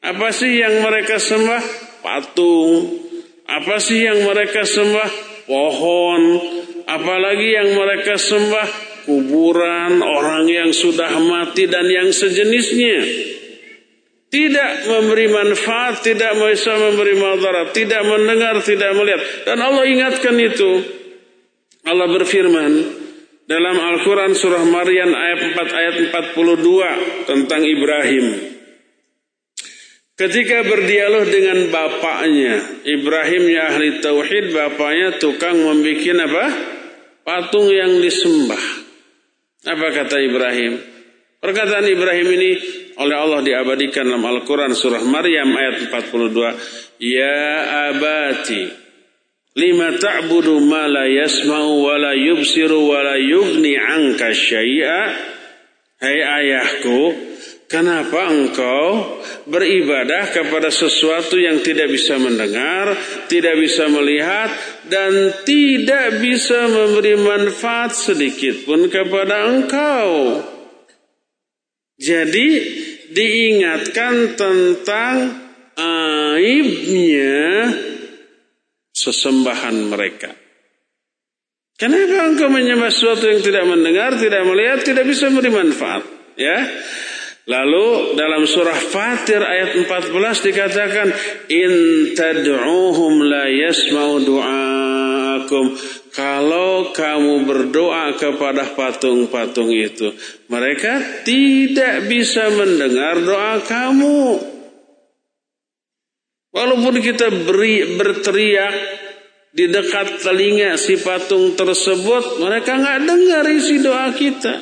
[0.00, 1.60] Apa sih yang mereka sembah?
[2.00, 2.88] Patung.
[3.44, 5.12] Apa sih yang mereka sembah?
[5.44, 6.22] Pohon.
[6.88, 8.96] Apalagi yang mereka sembah?
[9.04, 13.28] Kuburan, orang yang sudah mati dan yang sejenisnya
[14.28, 19.20] tidak memberi manfaat, tidak bisa memberi madarat, tidak mendengar, tidak melihat.
[19.48, 20.70] Dan Allah ingatkan itu.
[21.88, 22.72] Allah berfirman
[23.48, 28.26] dalam Al-Quran surah Maryam ayat 4 ayat 42 tentang Ibrahim.
[30.18, 36.44] Ketika berdialog dengan bapaknya, Ibrahim ya ahli tauhid, bapaknya tukang membuat apa?
[37.22, 38.60] Patung yang disembah.
[39.64, 40.97] Apa kata Ibrahim?
[41.38, 42.50] Perkataan Ibrahim ini
[42.98, 46.98] oleh Allah diabadikan dalam Al-Quran surah Maryam ayat 42.
[46.98, 47.38] Ya
[47.94, 48.66] abati
[49.54, 55.30] lima ta'budu ma la yasma'u wa la yubsiru wa la yugni anka syai'a.
[55.98, 57.14] Hai ayahku,
[57.70, 62.98] kenapa engkau beribadah kepada sesuatu yang tidak bisa mendengar,
[63.30, 64.50] tidak bisa melihat,
[64.90, 70.10] dan tidak bisa memberi manfaat sedikit pun kepada engkau?
[71.98, 72.48] Jadi
[73.10, 75.14] diingatkan tentang
[75.74, 77.74] aibnya
[78.94, 80.30] sesembahan mereka.
[81.78, 86.02] Kenapa engkau menyembah sesuatu yang tidak mendengar, tidak melihat, tidak bisa memberi manfaat?
[86.34, 86.58] Ya.
[87.48, 91.08] Lalu dalam surah Fatir ayat 14 dikatakan
[91.48, 91.72] in
[92.12, 95.64] tad'uhum la yasma'u du'akum
[96.18, 100.10] kalau kamu berdoa kepada patung-patung itu,
[100.50, 104.42] mereka tidak bisa mendengar doa kamu.
[106.50, 108.74] Walaupun kita beri, berteriak
[109.54, 114.58] di dekat telinga si patung tersebut, mereka nggak dengar isi doa kita.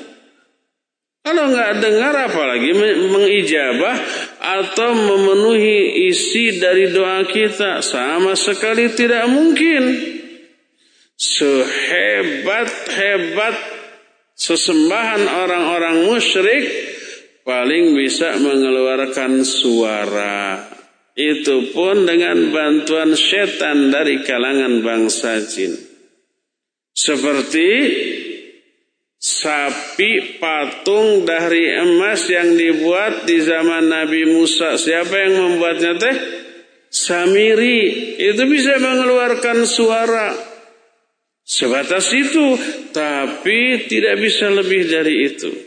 [1.24, 3.96] Kalau nggak dengar apalagi mengijabah
[4.44, 10.15] atau memenuhi isi dari doa kita sama sekali tidak mungkin
[11.16, 13.56] sehebat-hebat
[14.36, 16.68] sesembahan orang-orang musyrik
[17.42, 20.68] paling bisa mengeluarkan suara.
[21.16, 25.72] Itu pun dengan bantuan setan dari kalangan bangsa jin.
[26.92, 27.70] Seperti
[29.16, 34.76] sapi patung dari emas yang dibuat di zaman Nabi Musa.
[34.76, 36.16] Siapa yang membuatnya teh?
[36.92, 38.12] Samiri.
[38.20, 40.45] Itu bisa mengeluarkan suara.
[41.46, 42.58] Sebatas itu,
[42.90, 45.66] tapi tidak bisa lebih dari itu.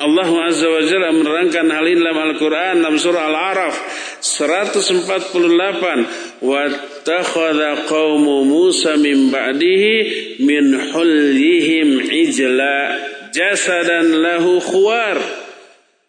[0.00, 3.76] Allah Azza wa Jalla menerangkan hal ini dalam Al-Quran dalam surah Al-Araf
[4.24, 12.96] 148 wattakhadha qaumu Musa min ba'dihi min hullihim ijla
[13.28, 15.20] jasadan lahu khuwar.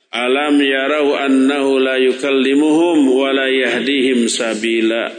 [0.10, 5.12] Alam yarau annahu la yukallimuhum wa la yahdihim sabila.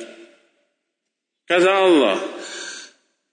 [1.45, 2.32] Kata Allah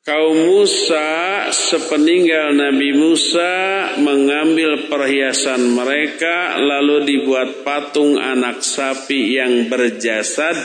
[0.10, 1.06] Kaum Musa
[1.54, 3.54] sepeninggal Nabi Musa
[4.02, 10.58] mengambil perhiasan mereka lalu dibuat patung anak sapi yang berjasad.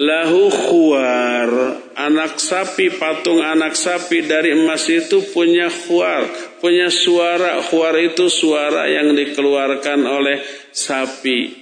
[0.00, 1.52] Lahu khuar.
[1.92, 6.24] Anak sapi patung anak sapi dari emas itu punya khuar.
[6.64, 7.60] Punya suara.
[7.60, 10.40] Khuar itu suara yang dikeluarkan oleh
[10.72, 11.52] sapi.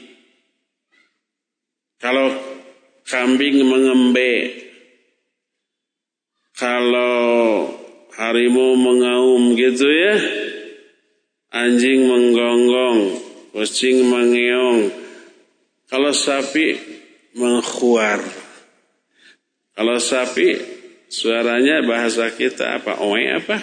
[1.98, 2.30] Kalau
[3.02, 4.67] kambing mengembe
[6.58, 7.70] kalau
[8.18, 10.18] harimau mengaum gitu ya
[11.54, 13.22] anjing menggonggong
[13.54, 14.90] kucing mengeong
[15.88, 16.76] kalau sapi
[17.38, 18.20] mengkhuar.
[19.72, 20.58] Kalau sapi
[21.08, 23.00] suaranya bahasa kita apa?
[23.00, 23.56] Oe apa?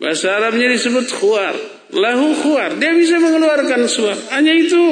[0.00, 1.54] Bahasa Arabnya disebut khuar.
[1.94, 2.74] Lahu khuar.
[2.80, 4.18] Dia bisa mengeluarkan suara.
[4.34, 4.82] Hanya itu.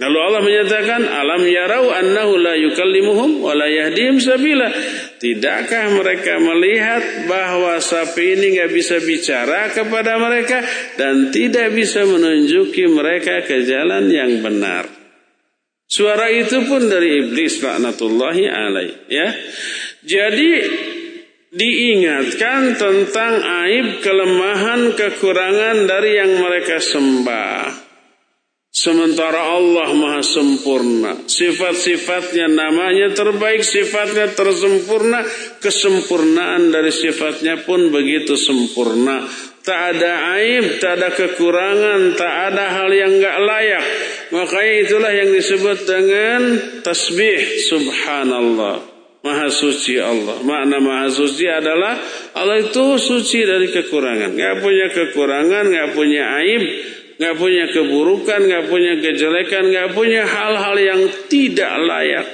[0.00, 4.72] Lalu Allah menyatakan, Alam yarau annahu la yukallimuhum wa la yahdihim sabila.
[5.20, 10.64] Tidakkah mereka melihat bahwa sapi ini nggak bisa bicara kepada mereka
[10.96, 14.88] dan tidak bisa menunjuki mereka ke jalan yang benar.
[15.84, 19.28] Suara itu pun dari iblis laknatullahi alaih ya.
[20.00, 20.50] Jadi
[21.52, 27.89] diingatkan tentang aib, kelemahan, kekurangan dari yang mereka sembah.
[28.80, 31.28] Sementara Allah maha sempurna.
[31.28, 35.20] Sifat-sifatnya namanya terbaik, sifatnya tersempurna.
[35.60, 39.20] Kesempurnaan dari sifatnya pun begitu sempurna.
[39.60, 43.84] Tak ada aib, tak ada kekurangan, tak ada hal yang gak layak.
[44.32, 46.40] Makanya itulah yang disebut dengan
[46.80, 48.80] tasbih subhanallah.
[49.20, 50.40] Maha suci Allah.
[50.40, 52.00] Makna maha suci adalah
[52.32, 54.32] Allah itu suci dari kekurangan.
[54.32, 56.64] Gak punya kekurangan, gak punya aib,
[57.20, 62.26] gak punya keburukan, gak punya kejelekan, gak punya hal-hal yang tidak layak.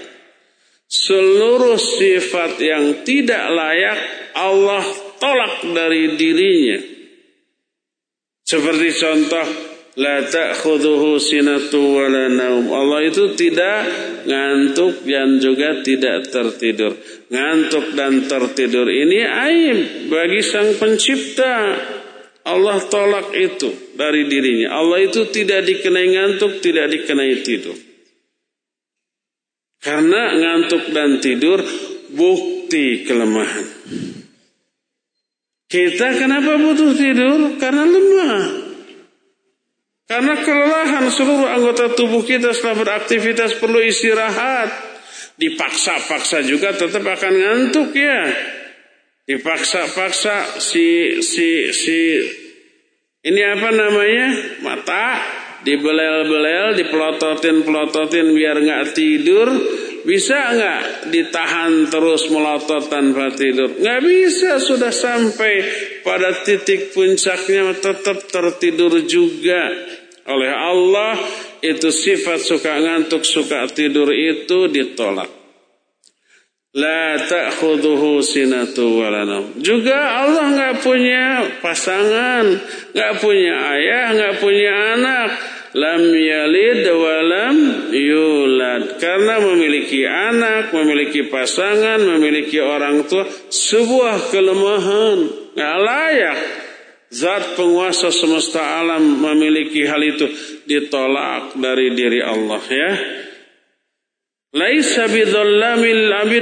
[0.86, 3.98] Seluruh sifat yang tidak layak
[4.38, 4.86] Allah
[5.18, 6.78] tolak dari dirinya.
[8.46, 9.46] Seperti contoh
[9.96, 12.68] La ta'khudhuhu sinatu wala naum.
[12.68, 13.88] Allah itu tidak
[14.28, 17.00] ngantuk dan juga tidak tertidur.
[17.32, 21.80] Ngantuk dan tertidur ini aib bagi sang pencipta.
[22.46, 24.78] Allah tolak itu dari dirinya.
[24.78, 27.74] Allah itu tidak dikenai ngantuk, tidak dikenai tidur.
[29.82, 31.58] Karena ngantuk dan tidur
[32.14, 33.66] bukti kelemahan.
[35.66, 37.58] Kita kenapa butuh tidur?
[37.58, 38.66] Karena lemah.
[40.06, 44.70] Karena kelelahan seluruh anggota tubuh kita setelah beraktivitas perlu istirahat.
[45.34, 48.22] Dipaksa-paksa juga tetap akan ngantuk ya.
[49.26, 51.98] Dipaksa-paksa si si si
[53.26, 54.26] ini apa namanya?
[54.62, 55.18] Mata
[55.66, 59.50] dibelel-belel, dipelototin-pelototin biar nggak tidur.
[60.06, 63.74] Bisa nggak ditahan terus melotot tanpa tidur?
[63.74, 65.54] Nggak bisa, sudah sampai
[66.06, 69.66] pada titik puncaknya tetap tertidur juga
[70.30, 71.18] oleh Allah
[71.58, 75.35] itu sifat suka ngantuk, suka tidur itu ditolak.
[76.76, 79.56] La ta'khudhuhu sinatu walanam.
[79.64, 81.24] Juga Allah nggak punya
[81.64, 82.44] pasangan,
[82.92, 85.30] nggak punya ayah, nggak punya anak.
[85.72, 87.56] Lam yalid walam
[87.96, 89.00] yulad.
[89.00, 95.18] Karena memiliki anak, memiliki pasangan, memiliki orang tua, sebuah kelemahan.
[95.56, 96.38] Nggak layak
[97.06, 100.26] Zat penguasa semesta alam memiliki hal itu
[100.66, 102.92] ditolak dari diri Allah ya.
[104.56, 105.36] Laisa abid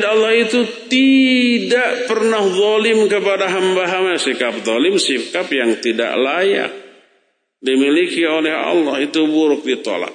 [0.07, 6.71] Allah itu tidak pernah zalim kepada hamba-hamba sikap zalim sikap yang tidak layak
[7.59, 10.15] dimiliki oleh Allah itu buruk ditolak.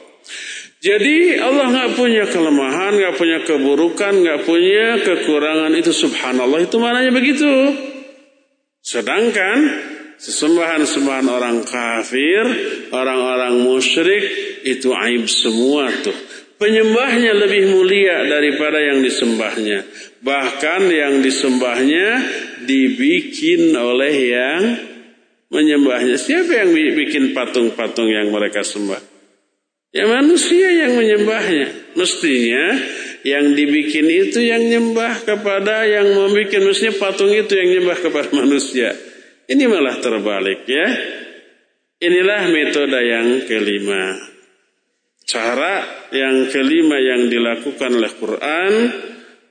[0.80, 7.12] Jadi Allah nggak punya kelemahan, nggak punya keburukan, nggak punya kekurangan itu subhanallah itu maknanya
[7.12, 7.52] begitu.
[8.80, 9.60] Sedangkan
[10.20, 12.44] Sesembahan-sembahan orang kafir,
[12.92, 14.24] orang-orang musyrik
[14.68, 16.12] itu aib semua tuh.
[16.60, 19.88] Penyembahnya lebih mulia daripada yang disembahnya.
[20.20, 22.08] Bahkan yang disembahnya
[22.68, 24.62] dibikin oleh yang
[25.48, 26.20] menyembahnya.
[26.20, 29.00] Siapa yang bikin patung-patung yang mereka sembah?
[29.96, 31.96] Ya manusia yang menyembahnya.
[31.96, 32.76] Mestinya
[33.24, 36.60] yang dibikin itu yang nyembah kepada yang membuat.
[36.60, 38.92] Mestinya patung itu yang nyembah kepada manusia.
[39.48, 40.88] Ini malah terbalik ya.
[42.04, 44.39] Inilah metode yang kelima.
[45.30, 48.74] Cara yang kelima yang dilakukan oleh Quran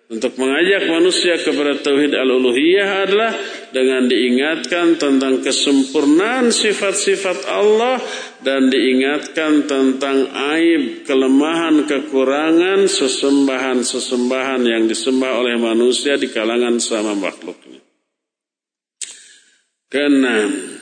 [0.09, 3.31] untuk mengajak manusia kepada tauhid al-uluhiyah adalah
[3.71, 8.03] dengan diingatkan tentang kesempurnaan sifat-sifat Allah
[8.43, 17.85] dan diingatkan tentang aib, kelemahan, kekurangan sesembahan-sesembahan yang disembah oleh manusia di kalangan sama makhluknya.
[19.93, 20.78] Keenam,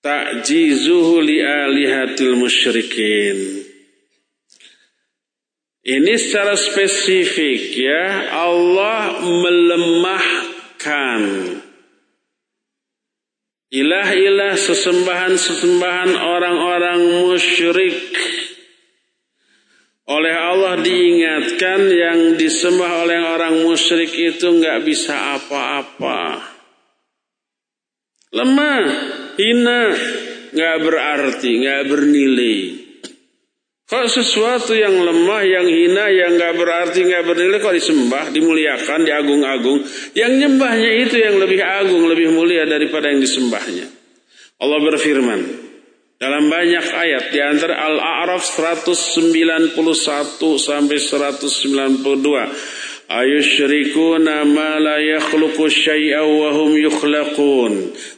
[0.00, 3.68] takjizuhu li alihatil musyrikin.
[5.80, 11.20] Ini secara spesifik ya Allah melemahkan
[13.72, 17.96] ilah-ilah sesembahan-sesembahan orang-orang musyrik.
[20.10, 26.50] Oleh Allah diingatkan yang disembah oleh orang musyrik itu nggak bisa apa-apa.
[28.34, 28.86] Lemah,
[29.40, 29.96] hina,
[30.52, 32.58] nggak berarti, nggak bernilai.
[33.90, 39.82] Kok sesuatu yang lemah, yang hina, yang nggak berarti, nggak bernilai kok disembah, dimuliakan, diagung-agung.
[40.14, 43.90] Yang nyembahnya itu yang lebih agung, lebih mulia daripada yang disembahnya.
[44.62, 45.40] Allah berfirman
[46.20, 49.74] dalam banyak ayat di antara Al-A'raf 191
[50.60, 52.78] sampai 192.
[53.10, 57.72] La yakhluqu syai'an wa hum yukhlaqun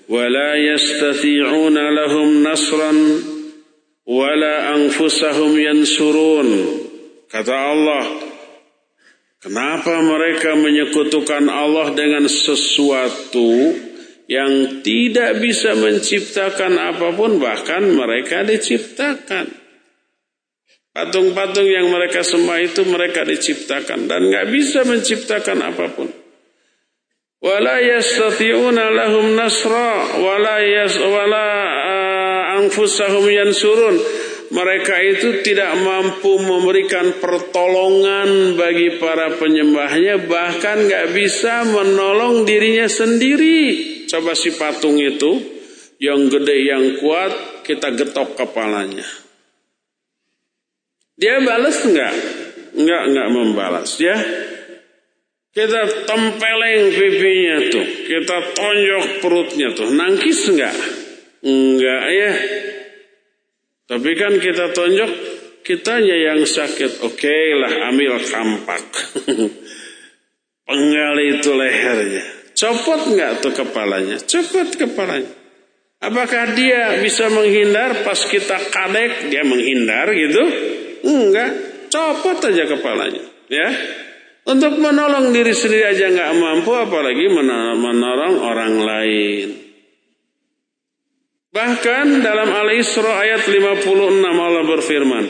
[0.05, 2.99] wa la yastati'una lahum nasran
[4.05, 6.49] wala anfusahum yansurun.
[7.33, 8.05] Kata Allah,
[9.41, 13.73] kenapa mereka menyekutukan Allah dengan sesuatu
[14.29, 19.62] yang tidak bisa menciptakan apa pun bahkan mereka diciptakan.
[20.93, 26.09] Patung-patung yang mereka sembah itu mereka diciptakan dan nggak bisa menciptakan apa pun.
[27.41, 30.21] Wala yastati'una lahum nasra
[32.61, 33.97] anfusahum yansurun.
[34.53, 43.81] Mereka itu tidak mampu memberikan pertolongan bagi para penyembahnya, bahkan nggak bisa menolong dirinya sendiri.
[44.13, 45.41] Coba si patung itu,
[45.97, 49.22] yang gede, yang kuat, kita getok kepalanya.
[51.23, 52.15] Dia balas enggak?
[52.75, 54.19] Enggak, enggak membalas ya.
[55.55, 60.75] Kita tempeleng pipinya tuh, kita tonjok perutnya tuh, nangkis enggak?
[61.47, 62.33] Enggak ya.
[63.87, 65.11] Tapi kan kita tonjok,
[65.63, 67.07] kitanya yang sakit.
[67.07, 68.83] Oke okay lah, ambil kampak.
[70.67, 72.25] Penggal itu lehernya.
[72.59, 74.19] Copot enggak tuh kepalanya?
[74.27, 75.31] Copot kepalanya.
[76.03, 80.45] Apakah dia bisa menghindar pas kita kadek dia menghindar gitu?
[81.03, 81.53] Enggak,
[81.91, 83.25] copot aja kepalanya.
[83.53, 83.69] Ya,
[84.43, 89.49] untuk menolong diri sendiri aja nggak mampu, apalagi menolong orang lain.
[91.53, 93.87] Bahkan dalam Al-Isra ayat 56
[94.25, 95.25] Allah berfirman,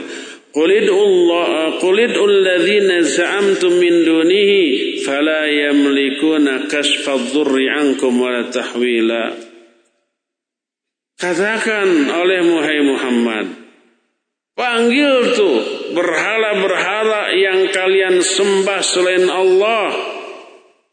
[3.02, 6.70] za'amtum min dunihi fala yamlikuna
[7.68, 9.24] ankum tahwila.
[11.18, 12.40] Katakan oleh
[12.86, 13.46] Muhammad,
[14.62, 15.58] Panggil tuh
[15.90, 19.90] berhala-berhala yang kalian sembah selain Allah.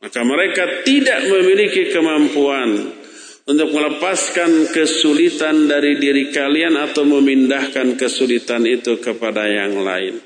[0.02, 2.98] Maka mereka tidak memiliki kemampuan
[3.46, 10.18] untuk melepaskan kesulitan dari diri kalian atau memindahkan kesulitan itu kepada yang lain.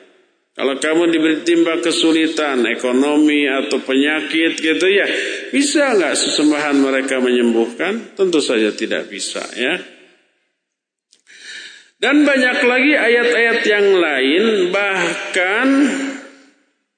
[0.54, 5.08] Kalau kamu diberi timba kesulitan ekonomi atau penyakit gitu ya,
[5.52, 8.16] bisa nggak sesembahan mereka menyembuhkan?
[8.16, 10.03] Tentu saja tidak bisa ya.
[12.04, 14.44] Dan banyak lagi ayat-ayat yang lain
[14.76, 15.68] bahkan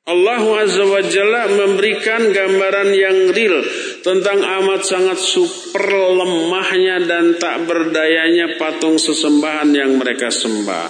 [0.09, 1.01] Allah Azza wa
[1.45, 3.61] memberikan gambaran yang real
[4.01, 10.89] tentang amat sangat super lemahnya dan tak berdayanya patung sesembahan yang mereka sembah.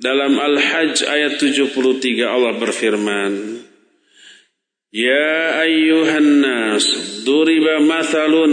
[0.00, 1.68] Dalam Al-Hajj ayat 73
[2.24, 3.60] Allah berfirman,
[4.88, 6.84] Ya ayyuhan nas,
[7.28, 8.52] duriba mathalun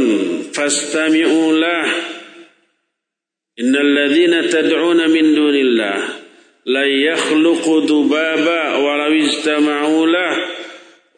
[0.52, 2.15] fastami'u lah
[3.61, 5.99] إن الذين تدعون من دون الله
[6.67, 10.37] لن يخلقوا ذبابا ولو اجتمعوا له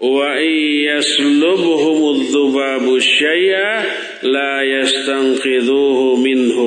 [0.00, 0.52] وإن
[0.90, 3.56] يسلبهم الذباب الشيء
[4.22, 6.58] لا يستنقذوه منه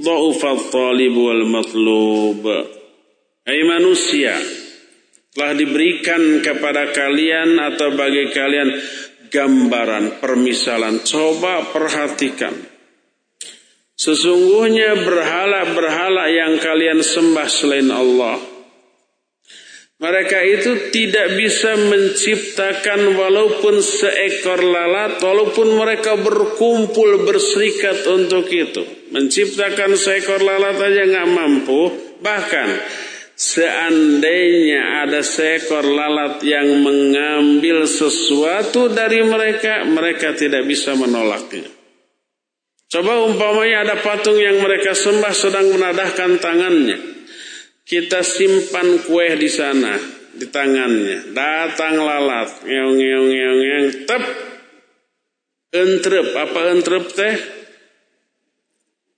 [0.00, 2.44] ضعف الطالب والمطلوب
[3.42, 4.38] Hai manusia
[5.34, 8.70] telah diberikan kepada kalian atau bagi kalian
[9.34, 12.54] gambaran permisalan coba perhatikan
[13.97, 18.37] Sesungguhnya berhala-berhala yang kalian sembah selain Allah.
[19.97, 28.85] Mereka itu tidak bisa menciptakan walaupun seekor lalat, walaupun mereka berkumpul berserikat untuk itu.
[29.09, 31.89] Menciptakan seekor lalat aja nggak mampu.
[32.21, 32.69] Bahkan
[33.33, 41.76] seandainya ada seekor lalat yang mengambil sesuatu dari mereka, mereka tidak bisa menolaknya.
[42.87, 46.97] Coba umpamanya ada patung yang mereka sembah sedang menadahkan tangannya.
[47.83, 49.99] Kita simpan kue di sana,
[50.31, 51.35] di tangannya.
[51.35, 54.23] Datang lalat, ngeong ngeong ngeong ngeong, tep.
[55.67, 57.35] Entrep, apa entrep teh?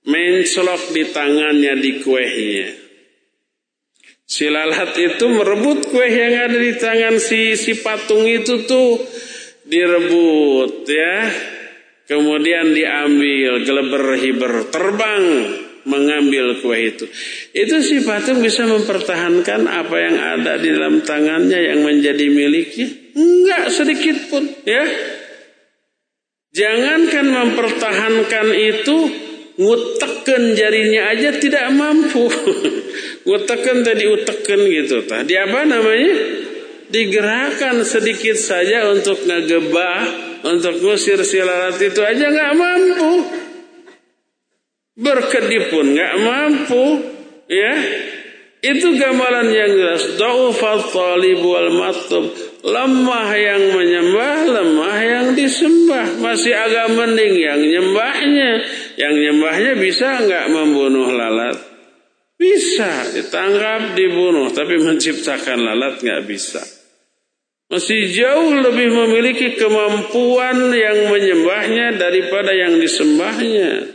[0.09, 2.69] Mencelok di tangannya di kuehnya.
[4.25, 8.97] Si lalat itu merebut kue yang ada di tangan si si patung itu tuh
[9.69, 11.17] direbut ya.
[12.09, 15.25] Kemudian diambil geleber hiber terbang
[15.85, 17.05] mengambil kue itu.
[17.53, 22.89] Itu si patung bisa mempertahankan apa yang ada di dalam tangannya yang menjadi miliknya.
[23.13, 24.89] Enggak sedikit pun ya.
[26.49, 28.97] Jangankan mempertahankan itu
[29.61, 32.25] nguteken jarinya aja tidak mampu.
[33.29, 35.05] nguteken tadi uteken gitu.
[35.05, 36.13] Tadi apa namanya?
[36.89, 40.01] Digerakkan sedikit saja untuk ngegebah,
[40.41, 43.11] untuk ngusir si lalat itu aja nggak mampu.
[44.97, 46.85] Berkedip pun nggak mampu,
[47.45, 47.73] ya.
[48.59, 50.19] Itu gambaran yang jelas.
[50.19, 52.25] Da'ufat talib wal matub.
[52.59, 56.19] Lemah yang menyembah, lemah yang disembah.
[56.19, 58.51] Masih agak mending yang nyembahnya.
[58.99, 61.55] Yang nyembahnya bisa nggak membunuh lalat?
[62.35, 64.51] Bisa ditangkap, dibunuh.
[64.51, 66.78] Tapi menciptakan lalat nggak bisa.
[67.69, 73.93] Masih jauh lebih memiliki kemampuan yang menyembahnya daripada yang disembahnya.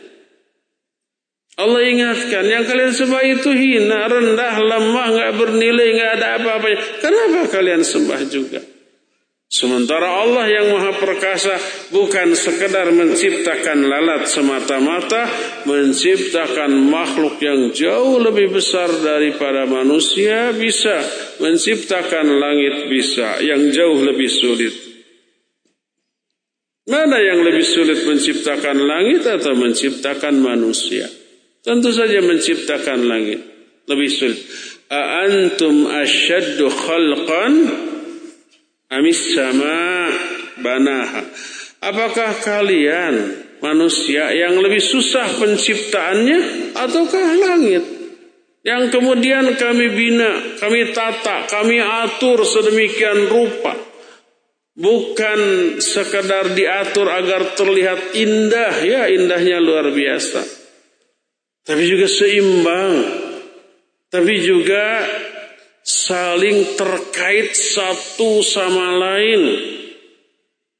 [1.54, 6.78] Allah ingatkan yang kalian sembah itu hina, rendah, lemah, nggak bernilai, nggak ada apa-apanya.
[6.98, 8.73] Kenapa kalian sembah juga?
[9.44, 11.54] Sementara Allah yang maha perkasa
[11.94, 15.30] bukan sekedar menciptakan lalat semata-mata,
[15.62, 20.98] menciptakan makhluk yang jauh lebih besar daripada manusia bisa,
[21.38, 24.74] menciptakan langit bisa, yang jauh lebih sulit.
[26.84, 31.08] Mana yang lebih sulit menciptakan langit atau menciptakan manusia?
[31.64, 33.40] Tentu saja menciptakan langit
[33.88, 34.36] lebih sulit.
[34.92, 37.54] Antum asyaddu khalqan
[38.94, 40.08] amis sama
[40.62, 41.22] banaha.
[41.84, 43.14] Apakah kalian
[43.60, 47.84] manusia yang lebih susah penciptaannya ataukah langit?
[48.64, 53.76] Yang kemudian kami bina, kami tata, kami atur sedemikian rupa.
[54.74, 55.40] Bukan
[55.78, 60.64] sekedar diatur agar terlihat indah, ya indahnya luar biasa
[61.64, 62.94] tapi juga seimbang,
[64.12, 65.00] tapi juga
[65.84, 69.42] saling terkait satu sama lain.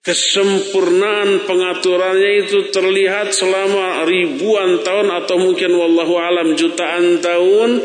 [0.04, 7.80] Kesempurnaan pengaturannya itu terlihat selama ribuan tahun atau mungkin wallahu alam jutaan tahun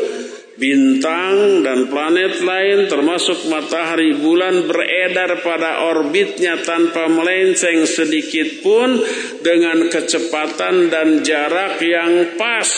[0.60, 9.00] bintang dan planet lain termasuk matahari bulan beredar pada orbitnya tanpa melenceng sedikit pun
[9.40, 12.68] dengan kecepatan dan jarak yang pas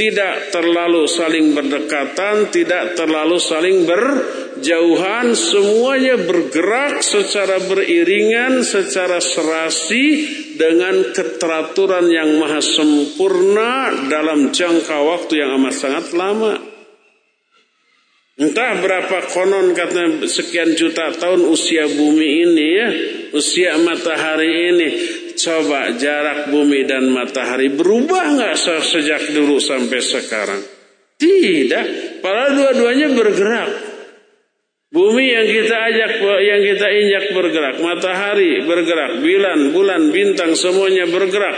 [0.00, 10.24] tidak terlalu saling berdekatan, tidak terlalu saling berjauhan, semuanya bergerak secara beriringan, secara serasi
[10.56, 16.56] dengan keteraturan yang maha sempurna dalam jangka waktu yang amat sangat lama.
[18.40, 22.88] Entah berapa konon kata sekian juta tahun usia bumi ini ya,
[23.36, 24.88] usia matahari ini.
[25.40, 30.60] Coba jarak bumi dan matahari berubah nggak sejak dulu sampai sekarang?
[31.16, 33.70] Tidak, padahal dua-duanya bergerak.
[34.92, 41.56] Bumi yang kita ajak, yang kita injak bergerak, matahari bergerak, bulan, bulan, bintang semuanya bergerak.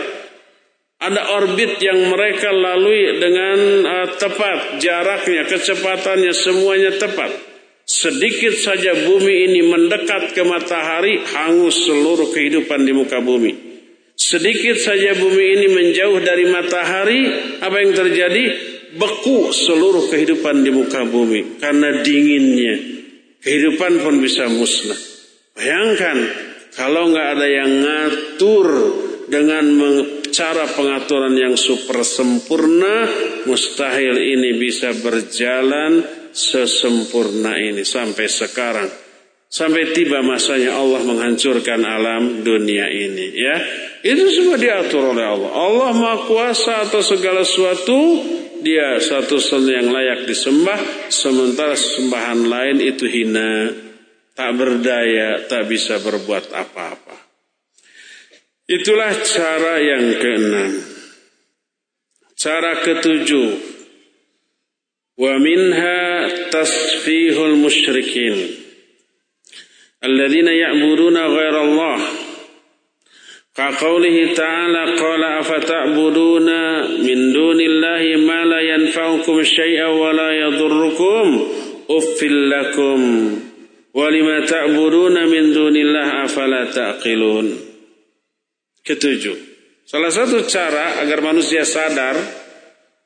[1.03, 7.35] Ada orbit yang mereka lalui dengan uh, tepat, jaraknya, kecepatannya semuanya tepat.
[7.83, 13.72] Sedikit saja bumi ini mendekat ke matahari, hangus seluruh kehidupan di muka bumi.
[14.33, 17.21] Sedikit saja bumi ini menjauh dari matahari,
[17.61, 18.45] apa yang terjadi?
[18.97, 22.81] Beku seluruh kehidupan di muka bumi karena dinginnya.
[23.45, 24.97] Kehidupan pun bisa musnah.
[25.53, 26.17] Bayangkan
[26.73, 28.69] kalau nggak ada yang ngatur
[29.29, 29.65] dengan
[30.33, 33.05] cara pengaturan yang super sempurna,
[33.45, 39.02] mustahil ini bisa berjalan sesempurna ini sampai sekarang.
[39.53, 43.57] Sampai tiba masanya Allah menghancurkan alam dunia ini ya.
[44.01, 45.53] Itu semua diatur oleh Allah.
[45.53, 48.25] Allah Maha Kuasa atas segala sesuatu.
[48.65, 50.81] Dia satu satunya yang layak disembah.
[51.13, 53.69] Sementara sembahan lain itu hina.
[54.33, 57.17] Tak berdaya, tak bisa berbuat apa-apa.
[58.65, 60.73] Itulah cara yang keenam.
[62.41, 63.51] Cara ketujuh.
[65.21, 68.62] Wa minha tasfihul musyrikin.
[70.03, 71.99] Alladzina ya'buduna ghaira Allah.
[73.55, 76.59] Kaqaulihi ta'ala qala afata'buduna
[77.07, 81.27] min dunillahi ma la yanfa'ukum syai'an wa la yadurrukum
[81.87, 83.01] uffil lakum
[83.95, 87.47] wa lima ta'buduna min dunillahi afala ta'qilun.
[88.83, 89.37] Ketujuh,
[89.87, 92.19] salah satu cara agar manusia sadar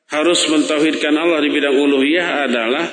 [0.09, 2.87] harus mentauhidkan Allah di bidang uluhiyah adalah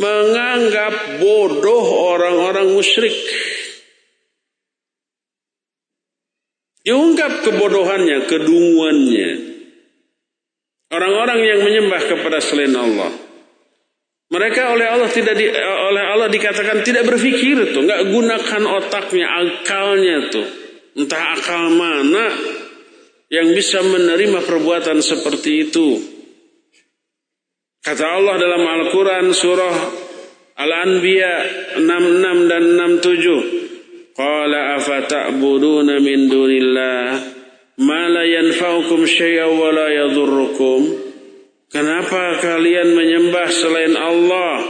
[0.00, 1.84] menganggap bodoh
[2.16, 3.12] orang-orang musyrik.
[6.80, 9.30] Diungkap kebodohannya, kedunguannya.
[10.90, 13.12] Orang-orang yang menyembah kepada selain Allah.
[14.30, 20.16] Mereka oleh Allah tidak di, oleh Allah dikatakan tidak berpikir tuh, nggak gunakan otaknya, akalnya
[20.32, 20.46] tuh.
[20.98, 22.30] Entah akal mana
[23.30, 26.19] yang bisa menerima perbuatan seperti itu.
[27.80, 29.76] Kata Allah dalam Al-Quran surah
[30.60, 31.34] Al-Anbiya
[31.80, 32.64] 66 dan
[33.00, 34.12] 67.
[34.12, 37.04] Qala afata'buduna min dunillah
[37.80, 41.08] ma la yanfa'ukum syai'a wa la yadhurrukum.
[41.72, 44.60] Kenapa kalian menyembah selain Allah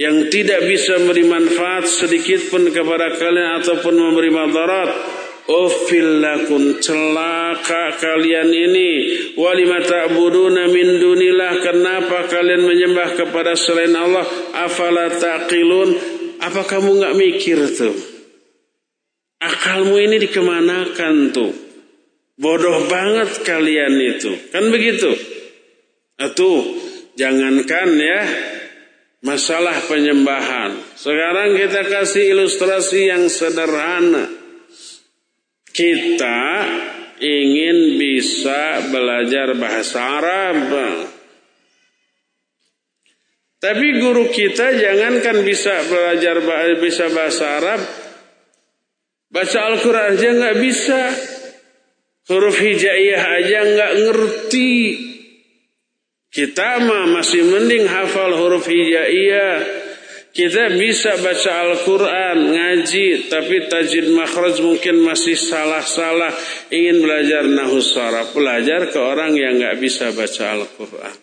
[0.00, 5.19] yang tidak bisa memberi manfaat sedikit pun kepada kalian ataupun memberi madarat?
[5.50, 8.90] Ufil lakum celaka kalian ini.
[9.34, 11.58] Walima ta'buduna min dunillah.
[11.58, 14.22] Kenapa kalian menyembah kepada selain Allah?
[14.54, 15.98] Afala taqilun?
[16.38, 17.98] Apa kamu nggak mikir tuh?
[19.42, 21.50] Akalmu ini dikemanakan tuh?
[22.38, 24.30] Bodoh banget kalian itu.
[24.54, 25.10] Kan begitu?
[26.14, 26.62] Atau
[27.18, 28.20] jangankan ya
[29.26, 30.78] masalah penyembahan.
[30.94, 34.39] Sekarang kita kasih ilustrasi yang sederhana
[35.80, 36.40] kita
[37.20, 40.56] ingin bisa belajar bahasa Arab.
[43.60, 46.36] Tapi guru kita jangankan bisa belajar
[46.80, 47.80] bisa bahasa Arab,
[49.28, 51.00] baca Al-Quran aja nggak bisa,
[52.32, 54.72] huruf hijaiyah aja nggak ngerti.
[56.30, 59.79] Kita mah masih mending hafal huruf hijaiyah,
[60.30, 66.30] kita bisa baca Al-Quran, ngaji, tapi tajid makhraj mungkin masih salah-salah.
[66.70, 71.16] Ingin belajar nahus saraf, belajar ke orang yang nggak bisa baca Al-Quran.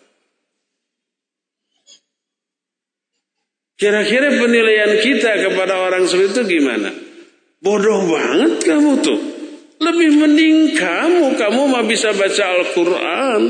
[3.78, 6.90] Kira-kira penilaian kita kepada orang seperti itu gimana?
[7.62, 9.20] Bodoh banget kamu tuh.
[9.78, 13.40] Lebih mending kamu, kamu mah bisa baca Al-Quran.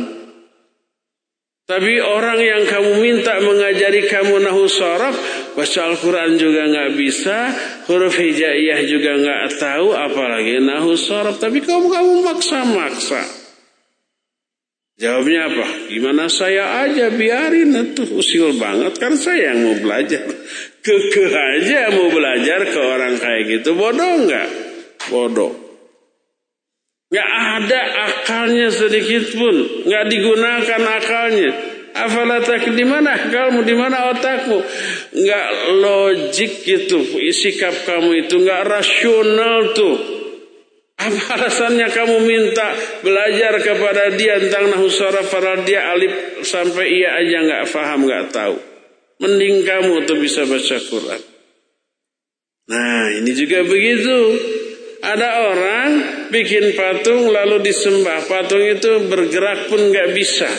[1.68, 5.12] Tapi orang yang kamu minta mengajari kamu nahu soraf,
[5.58, 7.50] baca Al-Quran juga nggak bisa,
[7.90, 11.42] huruf hijaiyah juga nggak tahu, apalagi nahu soraf.
[11.42, 13.18] Tapi kamu kamu maksa-maksa.
[14.98, 15.66] Jawabnya apa?
[15.90, 20.26] Gimana saya aja biarin itu usil banget kan saya yang mau belajar.
[20.82, 23.74] Kekeh aja mau belajar ke orang kayak gitu.
[23.78, 24.48] Bodoh nggak?
[25.10, 25.54] Bodoh.
[27.08, 31.77] Gak ada akalnya sedikit pun, gak digunakan akalnya.
[32.06, 34.58] Afalatak di mana akalmu, di mana otakmu?
[35.18, 35.48] Gak
[35.82, 37.02] logik gitu,
[37.34, 39.96] sikap kamu itu gak rasional tuh.
[40.98, 42.74] Apa alasannya kamu minta
[43.06, 48.58] belajar kepada dia tentang nahusara para dia alif sampai ia aja gak faham, gak tahu.
[49.18, 51.22] Mending kamu tuh bisa baca Quran.
[52.68, 54.18] Nah ini juga begitu.
[54.98, 55.90] Ada orang
[56.34, 58.26] bikin patung lalu disembah.
[58.26, 60.50] Patung itu bergerak pun nggak bisa.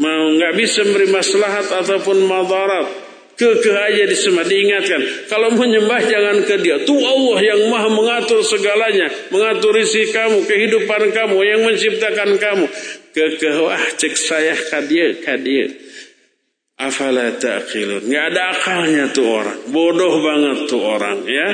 [0.00, 2.88] Mau nggak bisa memberi maslahat ataupun madarat.
[3.36, 4.44] Kekeh aja disembah.
[4.44, 5.28] Diingatkan.
[5.28, 6.84] Kalau menyembah jangan ke dia.
[6.84, 9.08] Tuh Allah yang maha mengatur segalanya.
[9.32, 12.68] Mengatur isi kamu, kehidupan kamu, yang menciptakan kamu.
[13.16, 15.72] Kekeh wah cek saya kadia kadia.
[16.80, 18.08] Afala ta'qilun.
[18.08, 19.60] Nggak ada akalnya tuh orang.
[19.68, 21.48] Bodoh banget tuh orang ya.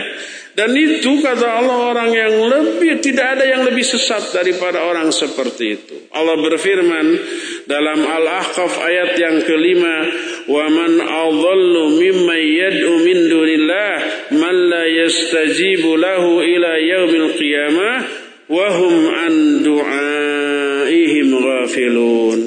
[0.56, 5.76] Dan itu kata Allah orang yang lebih tidak ada yang lebih sesat daripada orang seperti
[5.76, 6.08] itu.
[6.16, 7.06] Allah berfirman
[7.68, 10.08] dalam Al-Ahqaf ayat yang kelima,
[10.48, 13.92] "Wa man adhallu mimman yad'u min dunillah
[14.40, 17.96] man la yastajibu lahu ila yaumil qiyamah
[18.48, 22.40] wa hum an du'aihim ghafilun."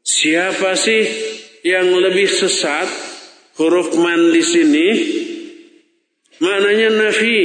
[0.00, 1.04] Siapa sih
[1.68, 2.88] yang lebih sesat?
[3.60, 4.88] Huruf man di sini
[6.40, 7.40] Maknanya nafi.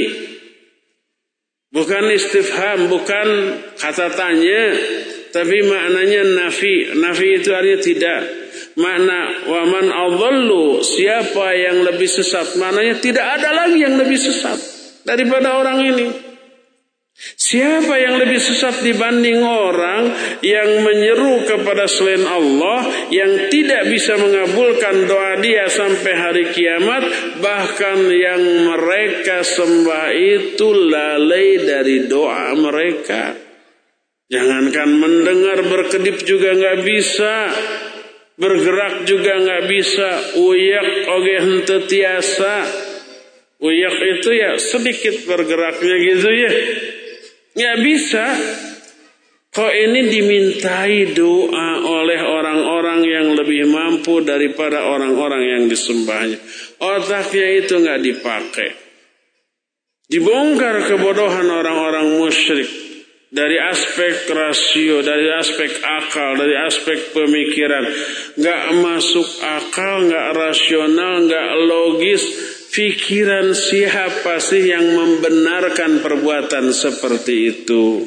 [1.72, 3.28] Bukan istifham, bukan
[3.80, 4.62] kata tanya,
[5.32, 6.92] tapi maknanya nafi.
[6.92, 8.20] Nafi itu artinya tidak.
[8.76, 12.60] Makna waman adallu, siapa yang lebih sesat?
[12.60, 14.60] Maknanya tidak ada lagi yang lebih sesat
[15.08, 16.31] daripada orang ini.
[17.52, 20.08] Siapa yang lebih sesat dibanding orang
[20.40, 22.80] yang menyeru kepada selain Allah
[23.12, 27.04] yang tidak bisa mengabulkan doa dia sampai hari kiamat
[27.44, 28.40] bahkan yang
[28.72, 33.36] mereka sembah itu lalai dari doa mereka.
[34.32, 37.52] Jangankan mendengar berkedip juga nggak bisa
[38.40, 40.08] bergerak juga nggak bisa
[40.40, 42.64] uyak oge hente tiasa.
[43.60, 46.52] Uyak itu ya sedikit bergeraknya gitu ya
[47.52, 48.26] Nggak bisa.
[49.52, 56.40] Kok ini dimintai doa oleh orang-orang yang lebih mampu daripada orang-orang yang disembahnya.
[56.80, 58.70] Otaknya itu nggak dipakai.
[60.08, 62.68] Dibongkar kebodohan orang-orang musyrik
[63.32, 67.84] dari aspek rasio, dari aspek akal, dari aspek pemikiran.
[68.36, 72.24] Nggak masuk akal, nggak rasional, nggak logis.
[72.72, 78.00] Pikiran siapa sih yang membenarkan perbuatan seperti itu?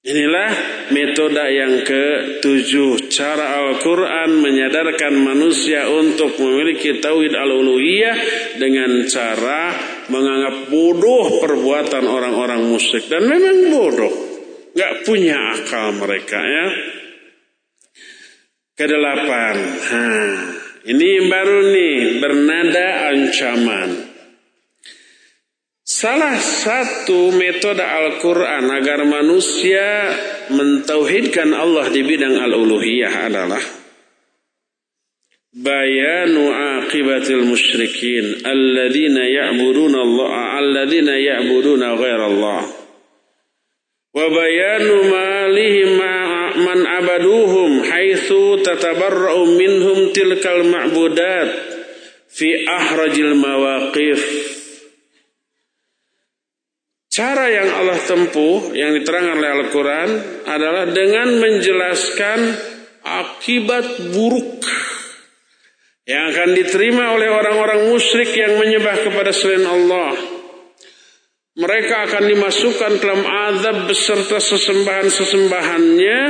[0.00, 0.52] Inilah
[0.92, 3.08] metode yang ketujuh.
[3.08, 8.16] Cara Al-Quran menyadarkan manusia untuk memiliki tauhid al-uluhiyah
[8.60, 9.72] dengan cara
[10.12, 13.08] menganggap bodoh perbuatan orang-orang musyrik.
[13.08, 14.14] Dan memang bodoh.
[14.76, 16.66] Gak punya akal mereka ya.
[18.76, 19.56] Kedelapan.
[19.92, 23.90] Nah, ini baru nih bernada ancaman.
[25.84, 30.14] Salah satu metode Al-Quran agar manusia
[30.48, 33.60] mentauhidkan Allah di bidang al-uluhiyah adalah
[35.50, 40.30] bayanu aqibatil musyrikin alladzina ya'buduna Allah
[40.62, 42.62] alladzina ya'buduna ghair Allah
[44.14, 45.98] wa bayanu malihim
[46.58, 51.48] man abaduhum haitsu tatabarra'u minhum tilkal ma'budat
[52.30, 54.22] fi ahrajil mawaqif
[57.10, 60.10] Cara yang Allah tempuh yang diterangkan oleh Al-Quran
[60.46, 62.38] adalah dengan menjelaskan
[63.02, 64.62] akibat buruk
[66.06, 70.39] yang akan diterima oleh orang-orang musyrik yang menyembah kepada selain Allah.
[71.60, 76.20] Mereka akan dimasukkan dalam azab beserta sesembahan-sesembahannya.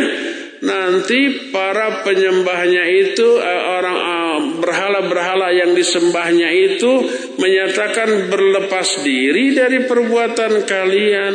[0.60, 7.06] Nanti para penyembahnya itu eh, orang eh, berhala-berhala yang disembahnya itu
[7.40, 11.32] menyatakan berlepas diri dari perbuatan kalian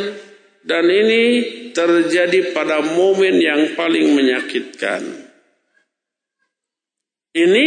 [0.66, 1.22] dan ini
[1.70, 5.26] terjadi pada momen yang paling menyakitkan.
[7.36, 7.66] Ini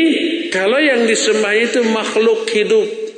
[0.50, 3.09] kalau yang disembah itu makhluk hidup.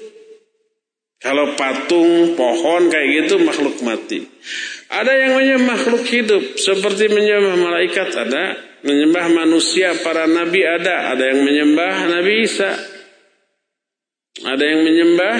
[1.22, 4.26] Kalau patung, pohon kayak gitu makhluk mati.
[4.90, 11.24] Ada yang menyembah makhluk hidup seperti menyembah malaikat ada, menyembah manusia para nabi ada, ada
[11.30, 12.74] yang menyembah Nabi Isa.
[14.42, 15.36] Ada yang menyembah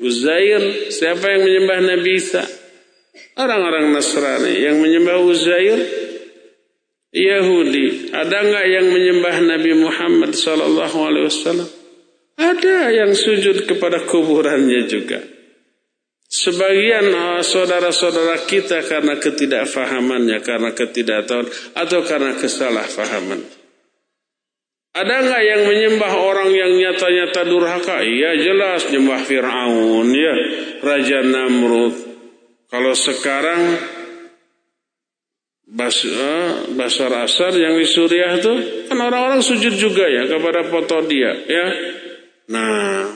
[0.00, 0.88] Uzair.
[0.88, 2.42] Siapa yang menyembah Nabi Isa?
[3.36, 5.78] Orang-orang Nasrani yang menyembah Uzair
[7.12, 8.10] Yahudi.
[8.10, 11.83] Ada nggak yang menyembah Nabi Muhammad Sallallahu Alaihi Wasallam?
[12.34, 15.22] Ada yang sujud kepada kuburannya juga.
[16.34, 21.46] Sebagian uh, saudara-saudara kita karena ketidakfahamannya, karena ketidaktahuan
[21.78, 23.38] atau karena kesalahfahaman.
[24.94, 28.02] Ada nggak yang menyembah orang yang nyata-nyata durhaka?
[28.02, 30.34] Iya jelas nyembah Fir'aun ya,
[30.82, 31.94] Raja Namrud.
[32.66, 33.60] Kalau sekarang
[35.70, 38.54] uh, Basar Asar yang di Suriah itu
[38.90, 41.66] kan orang-orang sujud juga ya kepada foto dia ya.
[42.52, 43.08] Nah,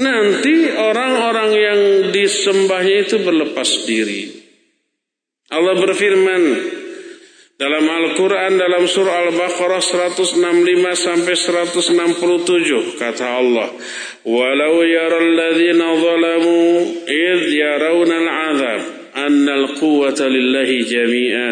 [0.00, 1.80] nanti orang-orang yang
[2.14, 4.32] disembahnya itu berlepas diri.
[5.48, 6.42] Allah berfirman
[7.58, 10.38] dalam Al-Quran dalam surah Al-Baqarah 165
[10.94, 13.66] sampai 167 kata Allah
[14.22, 18.82] walau yaral ladzina zalamu id yarawna al-'adzab
[19.18, 21.50] anna al-quwwata lillahi jami'a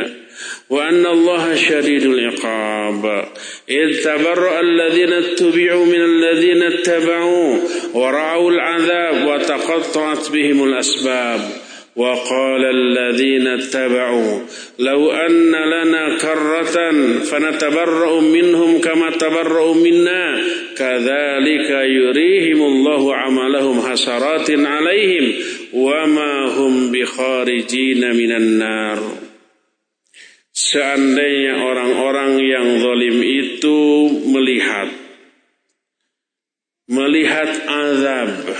[0.71, 3.03] wa anna Allah syadidul iqab
[3.71, 7.59] إذ تبرأ الذين اتبعوا من الذين اتبعوا
[7.95, 11.41] ورعوا العذاب وتقطعت بهم الأسباب.
[11.97, 14.41] وقال الذين اتبعوا
[14.79, 20.43] لو أن لنا كرة فنتبرأ منهم كما تبرأوا منا.
[20.79, 25.33] كذلك يريهم الله عملهم حسرات عليهم
[25.73, 29.26] وما هم بخارجين من النار.
[30.57, 34.89] Seandainya orang-orang yang zalim itu melihat
[36.89, 38.57] melihat azab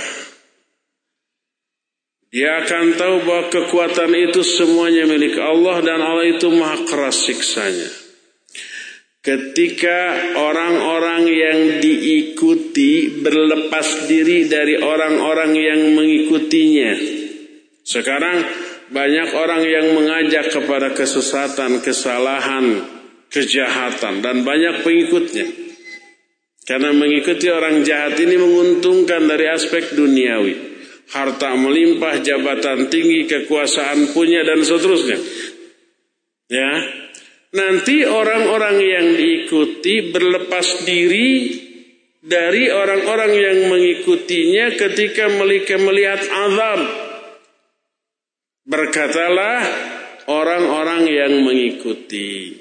[2.27, 7.89] dia akan tahu bahwa kekuatan itu semuanya milik Allah dan Allah itu maha keras siksanya.
[9.25, 16.93] Ketika orang-orang yang diikuti berlepas diri dari orang-orang yang mengikutinya.
[17.81, 22.83] Sekarang banyak orang yang mengajak kepada kesesatan, kesalahan,
[23.27, 25.47] kejahatan dan banyak pengikutnya.
[26.67, 30.75] Karena mengikuti orang jahat ini menguntungkan dari aspek duniawi.
[31.07, 35.15] Harta melimpah, jabatan tinggi, kekuasaan punya dan seterusnya.
[36.51, 36.71] Ya.
[37.55, 41.55] Nanti orang-orang yang diikuti berlepas diri
[42.19, 45.31] dari orang-orang yang mengikutinya ketika
[45.79, 47.06] melihat azab
[48.67, 49.63] Berkatalah
[50.27, 52.59] orang-orang yang mengikuti.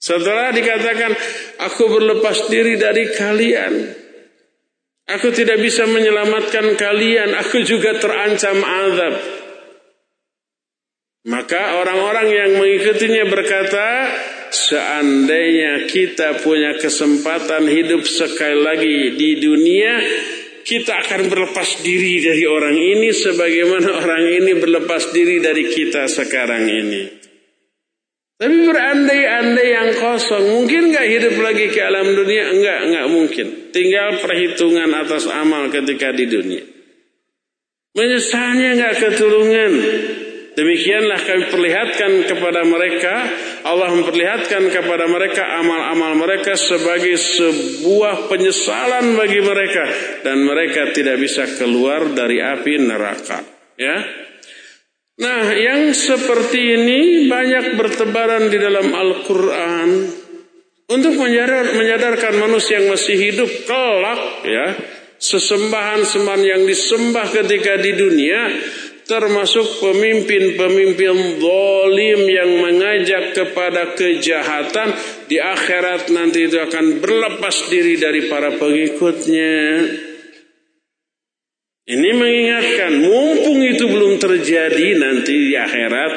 [0.00, 1.12] Setelah dikatakan,
[1.70, 3.72] aku berlepas diri dari kalian.
[5.06, 7.38] Aku tidak bisa menyelamatkan kalian.
[7.46, 9.14] Aku juga terancam azab.
[11.30, 13.86] Maka orang-orang yang mengikutinya berkata,
[14.50, 19.94] seandainya kita punya kesempatan hidup sekali lagi di dunia,
[20.64, 26.64] kita akan berlepas diri dari orang ini sebagaimana orang ini berlepas diri dari kita sekarang
[26.68, 27.02] ini.
[28.40, 32.56] Tapi berandai-andai yang kosong, mungkin nggak hidup lagi ke alam dunia?
[32.56, 33.46] Enggak, enggak mungkin.
[33.68, 36.64] Tinggal perhitungan atas amal ketika di dunia.
[37.92, 39.72] Menyesalnya nggak ketulungan.
[40.50, 43.14] Demikianlah kami perlihatkan kepada mereka,
[43.62, 49.84] Allah memperlihatkan kepada mereka amal-amal mereka sebagai sebuah penyesalan bagi mereka
[50.26, 53.46] dan mereka tidak bisa keluar dari api neraka.
[53.78, 54.02] Ya.
[55.20, 59.88] Nah, yang seperti ini banyak bertebaran di dalam Al-Qur'an
[60.90, 61.14] untuk
[61.78, 64.66] menyadarkan manusia yang masih hidup kelak ya,
[65.20, 68.40] sesembahan-sembahan yang disembah ketika di dunia
[69.10, 74.94] termasuk pemimpin-pemimpin zalim yang mengajak kepada kejahatan
[75.26, 79.58] di akhirat nanti itu akan berlepas diri dari para pengikutnya.
[81.90, 86.12] Ini mengingatkan, mumpung itu belum terjadi nanti di akhirat,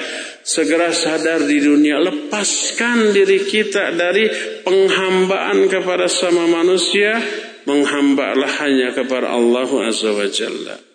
[0.46, 4.30] segera sadar di dunia, lepaskan diri kita dari
[4.62, 7.18] penghambaan kepada sama manusia,
[7.66, 10.93] menghambalah hanya kepada Allah Azza wa Jalla.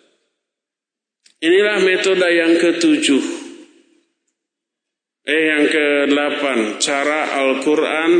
[1.39, 3.23] Inilah metode yang ketujuh.
[5.23, 6.43] Eh yang ke-8,
[6.83, 8.11] cara Al-Quran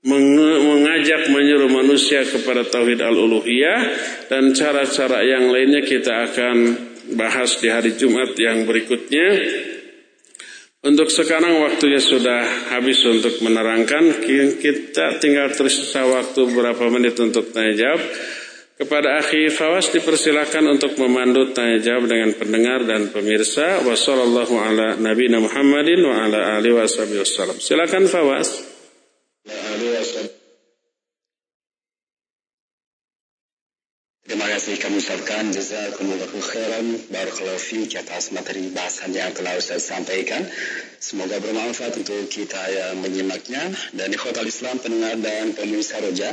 [0.00, 3.80] mengajak menyuruh manusia kepada tauhid al-uluhiyah
[4.32, 6.56] dan cara-cara yang lainnya kita akan
[7.14, 9.28] bahas di hari Jumat yang berikutnya.
[10.80, 14.24] Untuk sekarang waktunya sudah habis untuk menerangkan.
[14.56, 18.00] Kita tinggal tersisa waktu beberapa menit untuk tanya jawab.
[18.80, 23.84] Kepada akhi Fawas dipersilakan untuk memandu tanya jawab dengan pendengar dan pemirsa.
[23.84, 26.64] Wassallallahu ala nabiyina Muhammadin wa ala.
[27.60, 28.48] Silakan Fawas.
[34.30, 40.46] Terima kasih kami ucapkan jazakumullahu khairan barakallahu fiik atas materi bahasan yang telah Ustaz sampaikan.
[41.02, 46.32] Semoga bermanfaat untuk kita yang menyimaknya dan ikhwatal Islam pendengar dan pemirsa roja.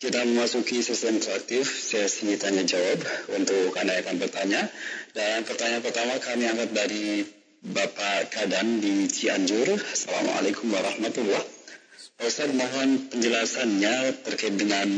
[0.00, 3.04] Kita memasuki sesi interaktif, sesi tanya jawab
[3.36, 4.64] untuk Anda yang akan bertanya.
[5.12, 7.20] Dan pertanyaan pertama kami angkat dari
[7.60, 9.76] Bapak Kadan di Cianjur.
[9.76, 12.24] Assalamualaikum warahmatullahi wabarakatuh.
[12.24, 14.88] Ustaz mohon penjelasannya terkait dengan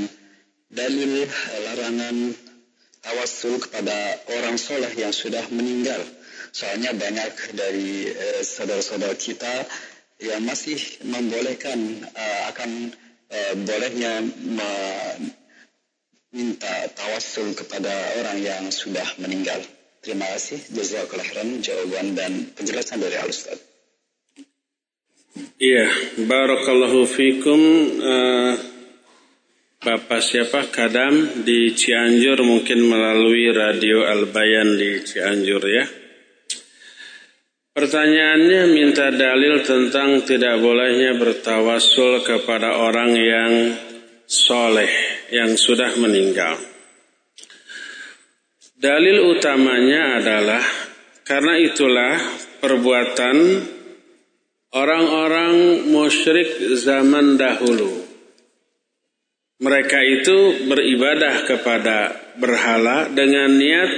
[0.71, 1.27] dalil
[1.67, 2.39] larangan
[3.03, 5.99] tawasul kepada orang soleh yang sudah meninggal.
[6.55, 9.67] Soalnya banyak dari eh, saudara-saudara kita
[10.23, 12.95] yang masih membolehkan uh, akan
[13.33, 14.21] Eh, bolehnya
[16.29, 17.89] meminta tawassul kepada
[18.21, 19.57] orang yang sudah meninggal.
[20.05, 20.61] Terima kasih.
[20.69, 23.57] Jazakallah khairan jawaban dan penjelasan dari Al Ustaz.
[25.57, 25.89] Iya,
[26.29, 27.61] barakallahu fikum
[28.05, 28.53] uh,
[29.81, 36.02] Bapak siapa Kadam di Cianjur mungkin melalui radio Al Bayan di Cianjur ya.
[37.73, 43.53] Pertanyaannya minta dalil tentang tidak bolehnya bertawasul kepada orang yang
[44.29, 44.93] soleh,
[45.33, 46.61] yang sudah meninggal.
[48.77, 50.61] Dalil utamanya adalah
[51.25, 52.21] karena itulah
[52.61, 53.37] perbuatan
[54.77, 58.05] orang-orang musyrik zaman dahulu.
[59.65, 63.91] Mereka itu beribadah kepada berhala dengan niat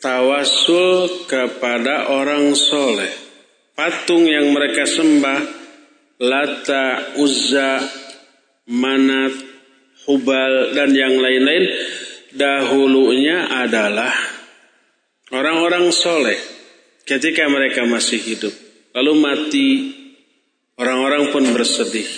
[0.00, 3.12] tawasul kepada orang soleh.
[3.76, 5.40] Patung yang mereka sembah,
[6.20, 7.80] Lata, Uzza,
[8.68, 9.32] Manat,
[10.08, 11.64] Hubal, dan yang lain-lain,
[12.32, 14.12] dahulunya adalah
[15.32, 16.36] orang-orang soleh
[17.08, 18.52] ketika mereka masih hidup.
[18.96, 19.68] Lalu mati,
[20.76, 22.08] orang-orang pun bersedih.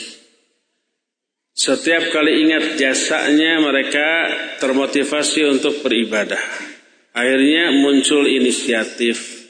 [1.52, 4.08] Setiap kali ingat jasanya mereka
[4.56, 6.71] termotivasi untuk beribadah.
[7.12, 9.44] Akhirnya muncul inisiatif.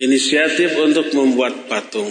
[0.00, 2.08] Inisiatif untuk membuat patung.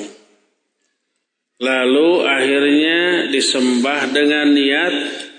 [1.59, 4.93] Lalu akhirnya disembah dengan niat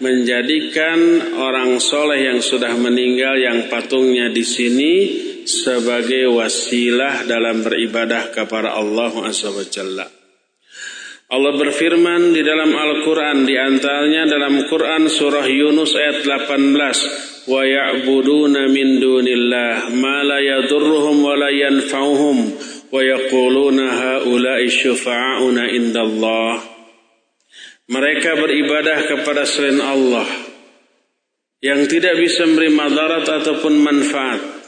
[0.05, 4.95] menjadikan orang soleh yang sudah meninggal yang patungnya di sini
[5.49, 9.33] sebagai wasilah dalam beribadah kepada Allah
[9.73, 10.07] Jalla.
[11.31, 19.01] Allah berfirman di dalam Al-Quran di antaranya dalam Quran surah Yunus ayat 18 ya'buduna min
[19.01, 22.37] dunillah ma la yadurruhum wa la yanfa'uhum
[22.91, 26.61] wa yaquluna haula'i syufa'auna indallah
[27.89, 30.29] mereka beribadah kepada selain Allah
[31.65, 34.61] yang tidak bisa memberi madarat ataupun manfaat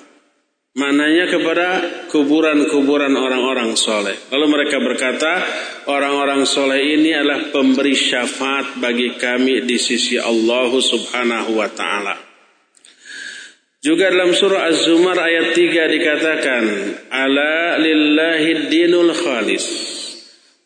[0.72, 4.16] Mananya kepada kuburan-kuburan orang-orang soleh.
[4.32, 5.44] Lalu mereka berkata,
[5.84, 12.31] orang-orang soleh ini adalah pemberi syafaat bagi kami di sisi Allah subhanahu wa ta'ala.
[13.82, 16.64] Juga dalam surah Az-Zumar ayat 3 dikatakan,
[17.10, 19.66] "Ala lillahi dinul khalis."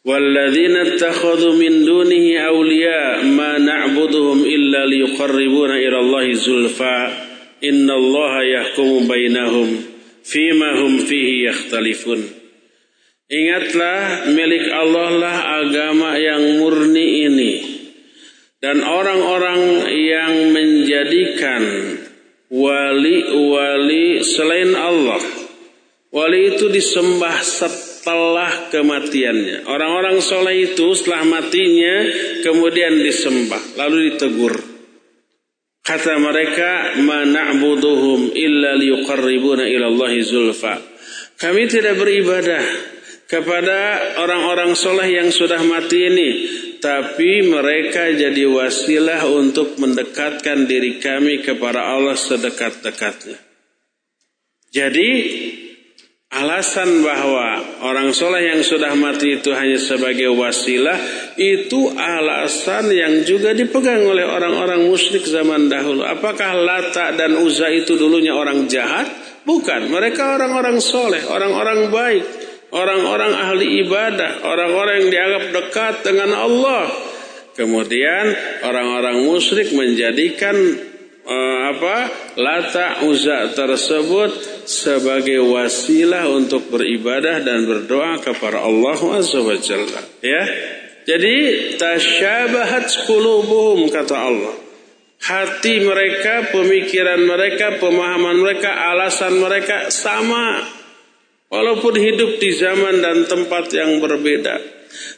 [0.05, 6.99] Walladzina attakhadhu min dunihi awliya ma na'buduhum illa liyuqarribuna ila Allahi zulfa
[7.65, 9.81] innallaha yahkumu bainahum
[10.21, 12.21] fima hum fihi yakhtalifun.
[13.33, 17.53] Ingatlah milik Allah lah agama yang murni ini
[18.61, 21.63] dan orang-orang yang menjadikan
[22.51, 25.23] wali-wali selain Allah.
[26.15, 29.67] Wali itu disembah setelah kematiannya.
[29.67, 32.07] Orang-orang soleh itu setelah matinya
[32.47, 33.77] kemudian disembah.
[33.77, 34.55] Lalu ditegur.
[35.87, 39.87] Kata mereka, "Ma na'buduhum illa liyuqarribuna ila
[40.19, 40.83] zulfa."
[41.39, 42.65] Kami tidak beribadah
[43.31, 43.79] kepada
[44.19, 46.29] orang-orang soleh yang sudah mati ini,
[46.79, 53.39] tapi mereka jadi wasilah untuk mendekatkan diri kami kepada Allah sedekat-dekatnya.
[54.71, 55.11] Jadi
[56.27, 60.99] Alasan bahwa orang soleh yang sudah mati itu hanya sebagai wasilah
[61.39, 66.03] itu alasan yang juga dipegang oleh orang-orang musyrik zaman dahulu.
[66.03, 69.07] Apakah Lata dan Uzza itu dulunya orang jahat?
[69.47, 72.25] Bukan, mereka orang-orang soleh, orang-orang baik,
[72.73, 76.91] orang-orang ahli ibadah, orang-orang yang dianggap dekat dengan Allah.
[77.57, 78.37] Kemudian
[78.69, 80.53] orang-orang musyrik menjadikan
[81.25, 81.97] uh, apa
[82.37, 84.31] lata uzza tersebut
[84.69, 90.03] sebagai wasilah untuk beribadah dan berdoa kepada Allah Azza wa Jalla.
[90.21, 90.45] Ya.
[91.07, 91.35] Jadi
[91.79, 94.55] tasyabahat qulubuhum kata Allah.
[95.17, 100.61] Hati mereka pemikiran mereka pemahaman mereka alasan mereka sama
[101.51, 104.77] walaupun hidup di zaman dan tempat yang berbeda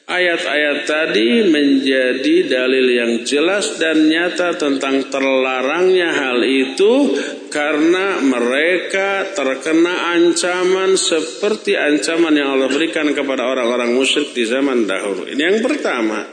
[0.09, 7.13] Ayat-ayat tadi menjadi dalil yang jelas dan nyata tentang terlarangnya hal itu
[7.53, 15.29] karena mereka terkena ancaman seperti ancaman yang Allah berikan kepada orang-orang musyrik di zaman dahulu.
[15.29, 16.25] Ini yang pertama.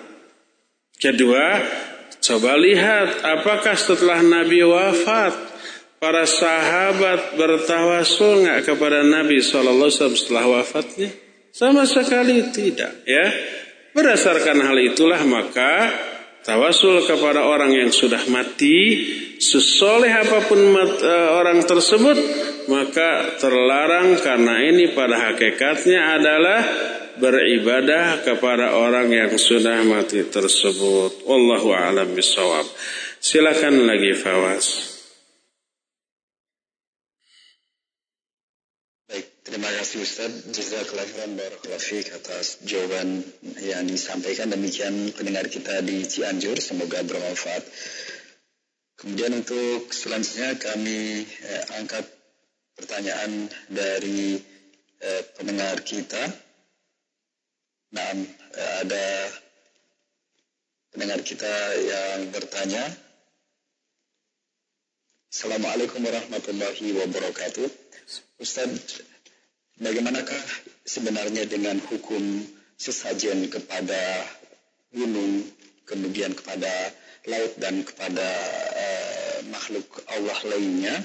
[0.96, 1.60] Kedua,
[2.24, 5.36] coba lihat apakah setelah Nabi wafat
[6.00, 11.10] para sahabat bertawasul nggak kepada Nabi SAW setelah wafatnya?
[11.56, 13.26] Sama sekali tidak, ya.
[13.96, 15.88] Berdasarkan hal itulah maka
[16.44, 19.08] tawasul kepada orang yang sudah mati,
[19.40, 22.18] sesoleh apa pun mat, e, orang tersebut,
[22.68, 26.62] maka terlarang karena ini pada hakikatnya adalah
[27.18, 31.24] beribadah kepada orang yang sudah mati tersebut.
[31.24, 32.68] Wallahu a'lam bishawab.
[33.24, 34.95] Silakan lagi Fawas.
[39.56, 40.52] Terima kasih Ustaz.
[40.52, 41.80] Jazakallah khairan barakallahu
[42.12, 43.24] atas jawaban
[43.64, 44.52] yang disampaikan.
[44.52, 46.60] Demikian pendengar kita di Cianjur.
[46.60, 47.64] Semoga bermanfaat.
[49.00, 52.04] Kemudian untuk selanjutnya kami eh, angkat
[52.76, 54.44] pertanyaan dari
[55.00, 56.20] eh, pendengar kita.
[57.96, 58.12] Nah,
[58.60, 59.08] eh, ada
[60.92, 62.92] pendengar kita yang bertanya.
[65.32, 67.86] Assalamualaikum warahmatullahi wabarakatuh.
[68.36, 69.00] Ustaz,
[69.76, 70.40] Bagaimanakah
[70.88, 72.48] sebenarnya dengan hukum
[72.80, 74.24] sesajen kepada
[74.96, 75.44] gunung,
[75.84, 76.72] kemudian kepada
[77.28, 78.24] laut dan kepada
[78.72, 79.84] uh, makhluk
[80.16, 80.96] Allah lainnya?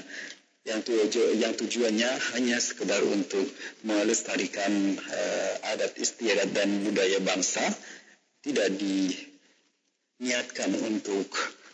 [0.63, 3.49] Yang, tuju, yang tujuannya hanya sekedar untuk
[3.83, 7.65] melestarikan uh, adat istiadat dan budaya bangsa,
[8.39, 11.27] tidak diniatkan untuk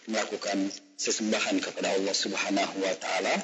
[0.10, 3.38] melakukan sesembahan kepada Allah Subhanahu wa taala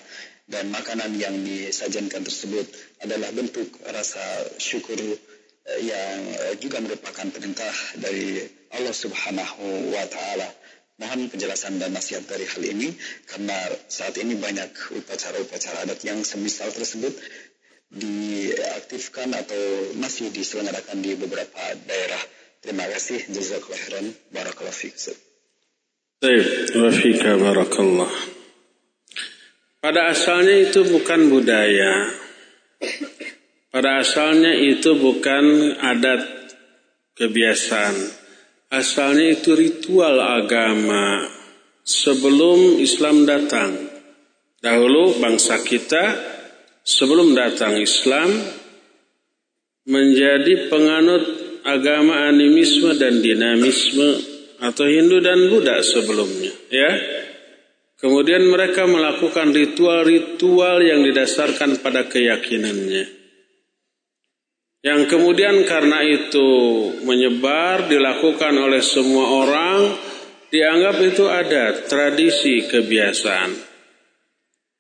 [0.44, 2.68] dan makanan yang disajikan tersebut
[3.00, 4.20] adalah bentuk rasa
[4.60, 8.44] syukur eh, yang eh, juga merupakan perintah dari
[8.76, 10.50] Allah Subhanahu wa taala.
[10.94, 12.94] Mohon penjelasan dan nasihat dari hal ini
[13.26, 13.56] karena
[13.90, 17.18] saat ini banyak upacara-upacara adat yang semisal tersebut
[17.94, 22.22] diaktifkan atau masih diselenggarakan di beberapa daerah.
[22.62, 23.26] Terima kasih.
[23.30, 24.06] Jazakallah khairan.
[24.32, 24.96] Barakallahu fiik.
[26.24, 26.46] Baik,
[26.80, 28.33] wa barakallah.
[29.84, 32.08] Pada asalnya itu bukan budaya.
[33.68, 36.24] Pada asalnya itu bukan adat
[37.20, 37.92] kebiasaan.
[38.72, 41.28] Asalnya itu ritual agama
[41.84, 43.76] sebelum Islam datang.
[44.64, 46.16] Dahulu bangsa kita
[46.88, 48.32] sebelum datang Islam
[49.84, 51.28] menjadi penganut
[51.68, 54.16] agama animisme dan dinamisme
[54.64, 56.92] atau Hindu dan Buddha sebelumnya, ya.
[58.04, 63.08] Kemudian mereka melakukan ritual-ritual yang didasarkan pada keyakinannya.
[64.84, 66.52] Yang kemudian karena itu
[67.08, 69.96] menyebar dilakukan oleh semua orang,
[70.52, 73.72] dianggap itu ada tradisi kebiasaan.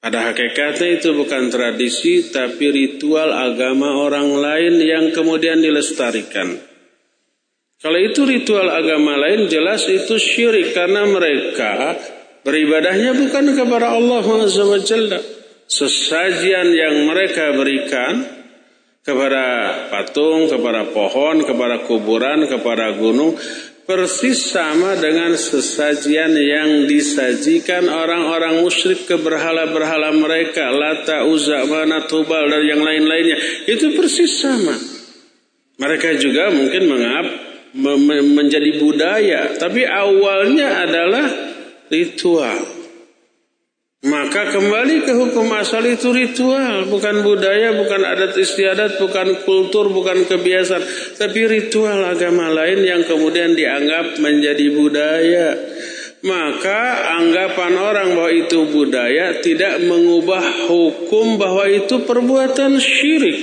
[0.03, 6.59] Pada hakikatnya itu bukan tradisi tapi ritual agama orang lain yang kemudian dilestarikan.
[7.79, 11.95] Kalau itu ritual agama lain jelas itu syirik karena mereka
[12.43, 14.95] beribadahnya bukan kepada Allah SWT.
[15.63, 18.23] Sesajian yang mereka berikan
[19.03, 19.43] kepada
[19.89, 23.35] patung, kepada pohon, kepada kuburan, kepada gunung
[23.83, 30.71] persis sama dengan sesajian yang disajikan orang-orang musyrik ke berhala-berhala mereka.
[30.71, 33.67] Lata, Uzza, Manat, Tubal dan yang lain-lainnya.
[33.67, 34.75] Itu persis sama.
[35.83, 37.25] Mereka juga mungkin mengap
[38.37, 39.59] menjadi budaya.
[39.59, 41.25] Tapi awalnya adalah
[41.93, 42.83] ritual
[44.03, 50.27] maka kembali ke hukum asal itu ritual, bukan budaya, bukan adat istiadat, bukan kultur, bukan
[50.27, 50.83] kebiasaan,
[51.15, 55.55] tapi ritual agama lain yang kemudian dianggap menjadi budaya.
[56.19, 63.39] Maka anggapan orang bahwa itu budaya tidak mengubah hukum bahwa itu perbuatan syirik.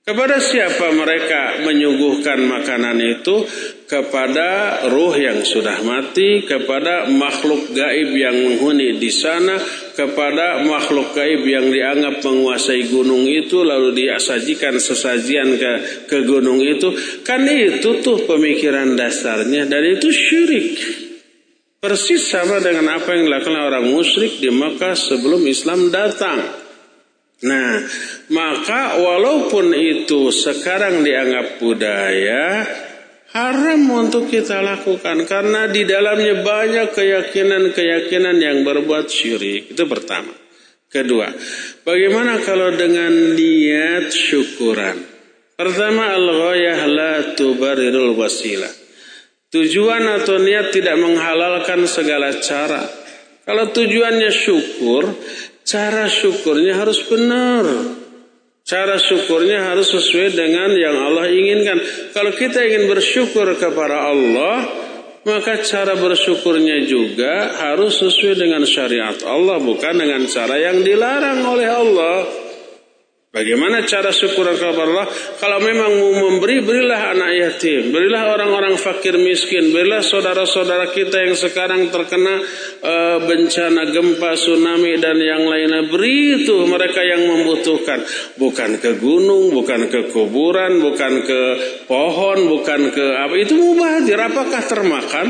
[0.00, 3.44] Kepada siapa mereka menyuguhkan makanan itu?
[3.84, 9.60] Kepada ruh yang sudah mati, kepada makhluk gaib yang menghuni di sana,
[9.92, 15.72] kepada makhluk gaib yang dianggap menguasai gunung itu, lalu disajikan sesajian ke,
[16.08, 16.96] ke gunung itu.
[17.20, 20.80] Kan itu tuh pemikiran dasarnya, dan itu syirik.
[21.80, 26.59] Persis sama dengan apa yang dilakukan orang musyrik di Makkah sebelum Islam datang.
[27.40, 27.80] Nah,
[28.28, 32.68] maka walaupun itu sekarang dianggap budaya,
[33.32, 39.72] haram untuk kita lakukan karena di dalamnya banyak keyakinan-keyakinan yang berbuat syirik.
[39.72, 40.36] Itu pertama.
[40.90, 41.30] Kedua,
[41.86, 44.98] bagaimana kalau dengan niat syukuran?
[45.54, 48.74] Pertama, al-ghayah la tubarirul wasilah.
[49.54, 52.82] Tujuan atau niat tidak menghalalkan segala cara.
[53.46, 55.10] Kalau tujuannya syukur,
[55.70, 57.62] Cara syukurnya harus benar.
[58.66, 61.78] Cara syukurnya harus sesuai dengan yang Allah inginkan.
[62.10, 64.66] Kalau kita ingin bersyukur kepada Allah,
[65.22, 71.68] maka cara bersyukurnya juga harus sesuai dengan syariat Allah, bukan dengan cara yang dilarang oleh
[71.70, 72.18] Allah.
[73.30, 75.06] Bagaimana cara syukur kepada Allah?
[75.38, 81.38] Kalau memang mau memberi, berilah anak yatim, berilah orang-orang fakir miskin, berilah saudara-saudara kita yang
[81.38, 82.42] sekarang terkena
[82.82, 85.86] uh, bencana gempa, tsunami dan yang lainnya.
[85.86, 88.02] Beri itu mereka yang membutuhkan,
[88.34, 91.40] bukan ke gunung, bukan ke kuburan, bukan ke
[91.86, 93.34] pohon, bukan ke apa.
[93.38, 94.18] Itu mubazir.
[94.18, 95.26] Apakah termakan?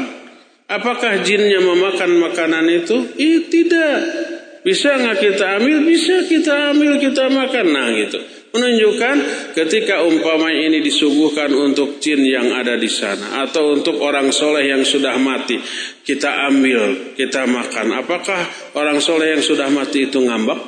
[0.72, 2.96] Apakah jinnya memakan makanan itu?
[3.20, 4.29] Eh, tidak.
[4.60, 5.78] Bisa nggak kita ambil?
[5.88, 7.66] Bisa kita ambil, kita makan.
[7.72, 8.20] Nah gitu.
[8.50, 9.16] Menunjukkan
[9.54, 13.46] ketika umpama ini disuguhkan untuk jin yang ada di sana.
[13.46, 15.56] Atau untuk orang soleh yang sudah mati.
[16.04, 17.94] Kita ambil, kita makan.
[17.94, 18.42] Apakah
[18.76, 20.60] orang soleh yang sudah mati itu ngambek?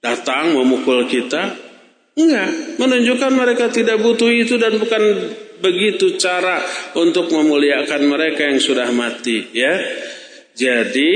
[0.00, 1.52] Datang memukul kita?
[2.16, 2.80] Enggak.
[2.80, 5.02] Menunjukkan mereka tidak butuh itu dan bukan
[5.60, 6.64] begitu cara
[6.96, 9.52] untuk memuliakan mereka yang sudah mati.
[9.52, 9.76] Ya.
[10.56, 11.12] Jadi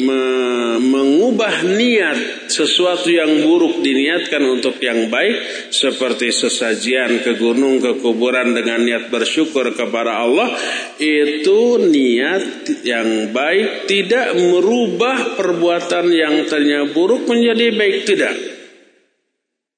[0.00, 8.00] me mengubah niat sesuatu yang buruk diniatkan untuk yang baik seperti sesajian ke gunung ke
[8.00, 10.56] kuburan dengan niat bersyukur kepada Allah
[10.96, 18.34] itu niat yang baik tidak merubah perbuatan yang ternyata buruk menjadi baik tidak.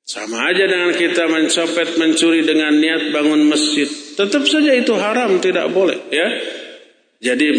[0.04, 3.88] Sama aja dengan kita mencopet mencuri dengan niat bangun masjid.
[3.88, 6.28] Tetap saja itu haram tidak boleh ya.
[7.24, 7.56] Jadi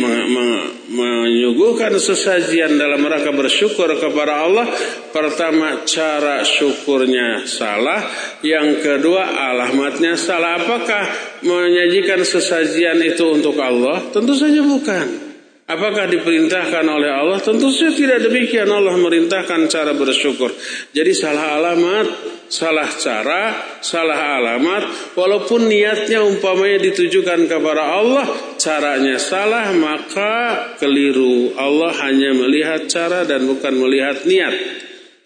[0.93, 4.69] menyuguhkan sesajian dalam rangka bersyukur kepada Allah.
[5.09, 8.05] Pertama cara syukurnya salah.
[8.45, 10.61] Yang kedua alamatnya salah.
[10.61, 11.09] Apakah
[11.41, 14.05] menyajikan sesajian itu untuk Allah?
[14.13, 15.24] Tentu saja bukan.
[15.65, 17.41] Apakah diperintahkan oleh Allah?
[17.41, 18.69] Tentu saja tidak demikian.
[18.69, 20.53] Allah merintahkan cara bersyukur.
[20.93, 22.05] Jadi salah alamat,
[22.53, 23.43] salah cara,
[23.81, 25.17] salah alamat.
[25.17, 28.29] Walaupun niatnya umpamanya ditujukan kepada Allah,
[28.61, 31.57] caranya salah maka keliru.
[31.57, 34.53] Allah hanya melihat cara dan bukan melihat niat.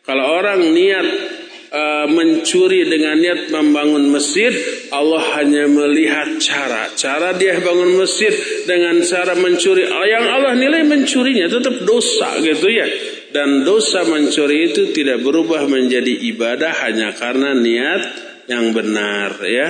[0.08, 1.08] Kalau orang niat
[1.70, 4.52] uh, mencuri dengan niat membangun masjid,
[4.94, 6.90] Allah hanya melihat cara.
[6.94, 8.34] Cara dia bangun masjid
[8.66, 9.86] dengan cara mencuri.
[9.88, 12.88] Yang Allah nilai mencurinya tetap dosa gitu ya.
[13.30, 18.02] Dan dosa mencuri itu tidak berubah menjadi ibadah hanya karena niat
[18.50, 19.70] yang benar ya.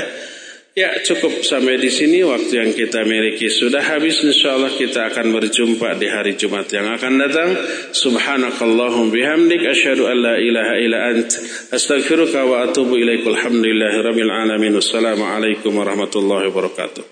[0.79, 2.23] Ya cukup sampai di sini.
[2.23, 4.23] Waktu yang kita miliki sudah habis.
[4.23, 7.51] Insyaallah kita akan berjumpa di hari Jumat yang akan datang.
[7.91, 9.59] Subhanakallahum bihamdik.
[9.67, 11.35] Asyhadu an la ilaha illa ant.
[11.75, 14.79] Astaghfiruka wa atubu ilaikal hamdulillahirabbil alamin.
[14.79, 17.03] Wassalamualaikum warahmatullahi wabarakatuh.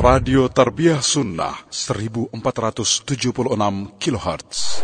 [0.00, 2.32] Radio Tarbiyah Sunnah 1476
[4.00, 4.80] kHz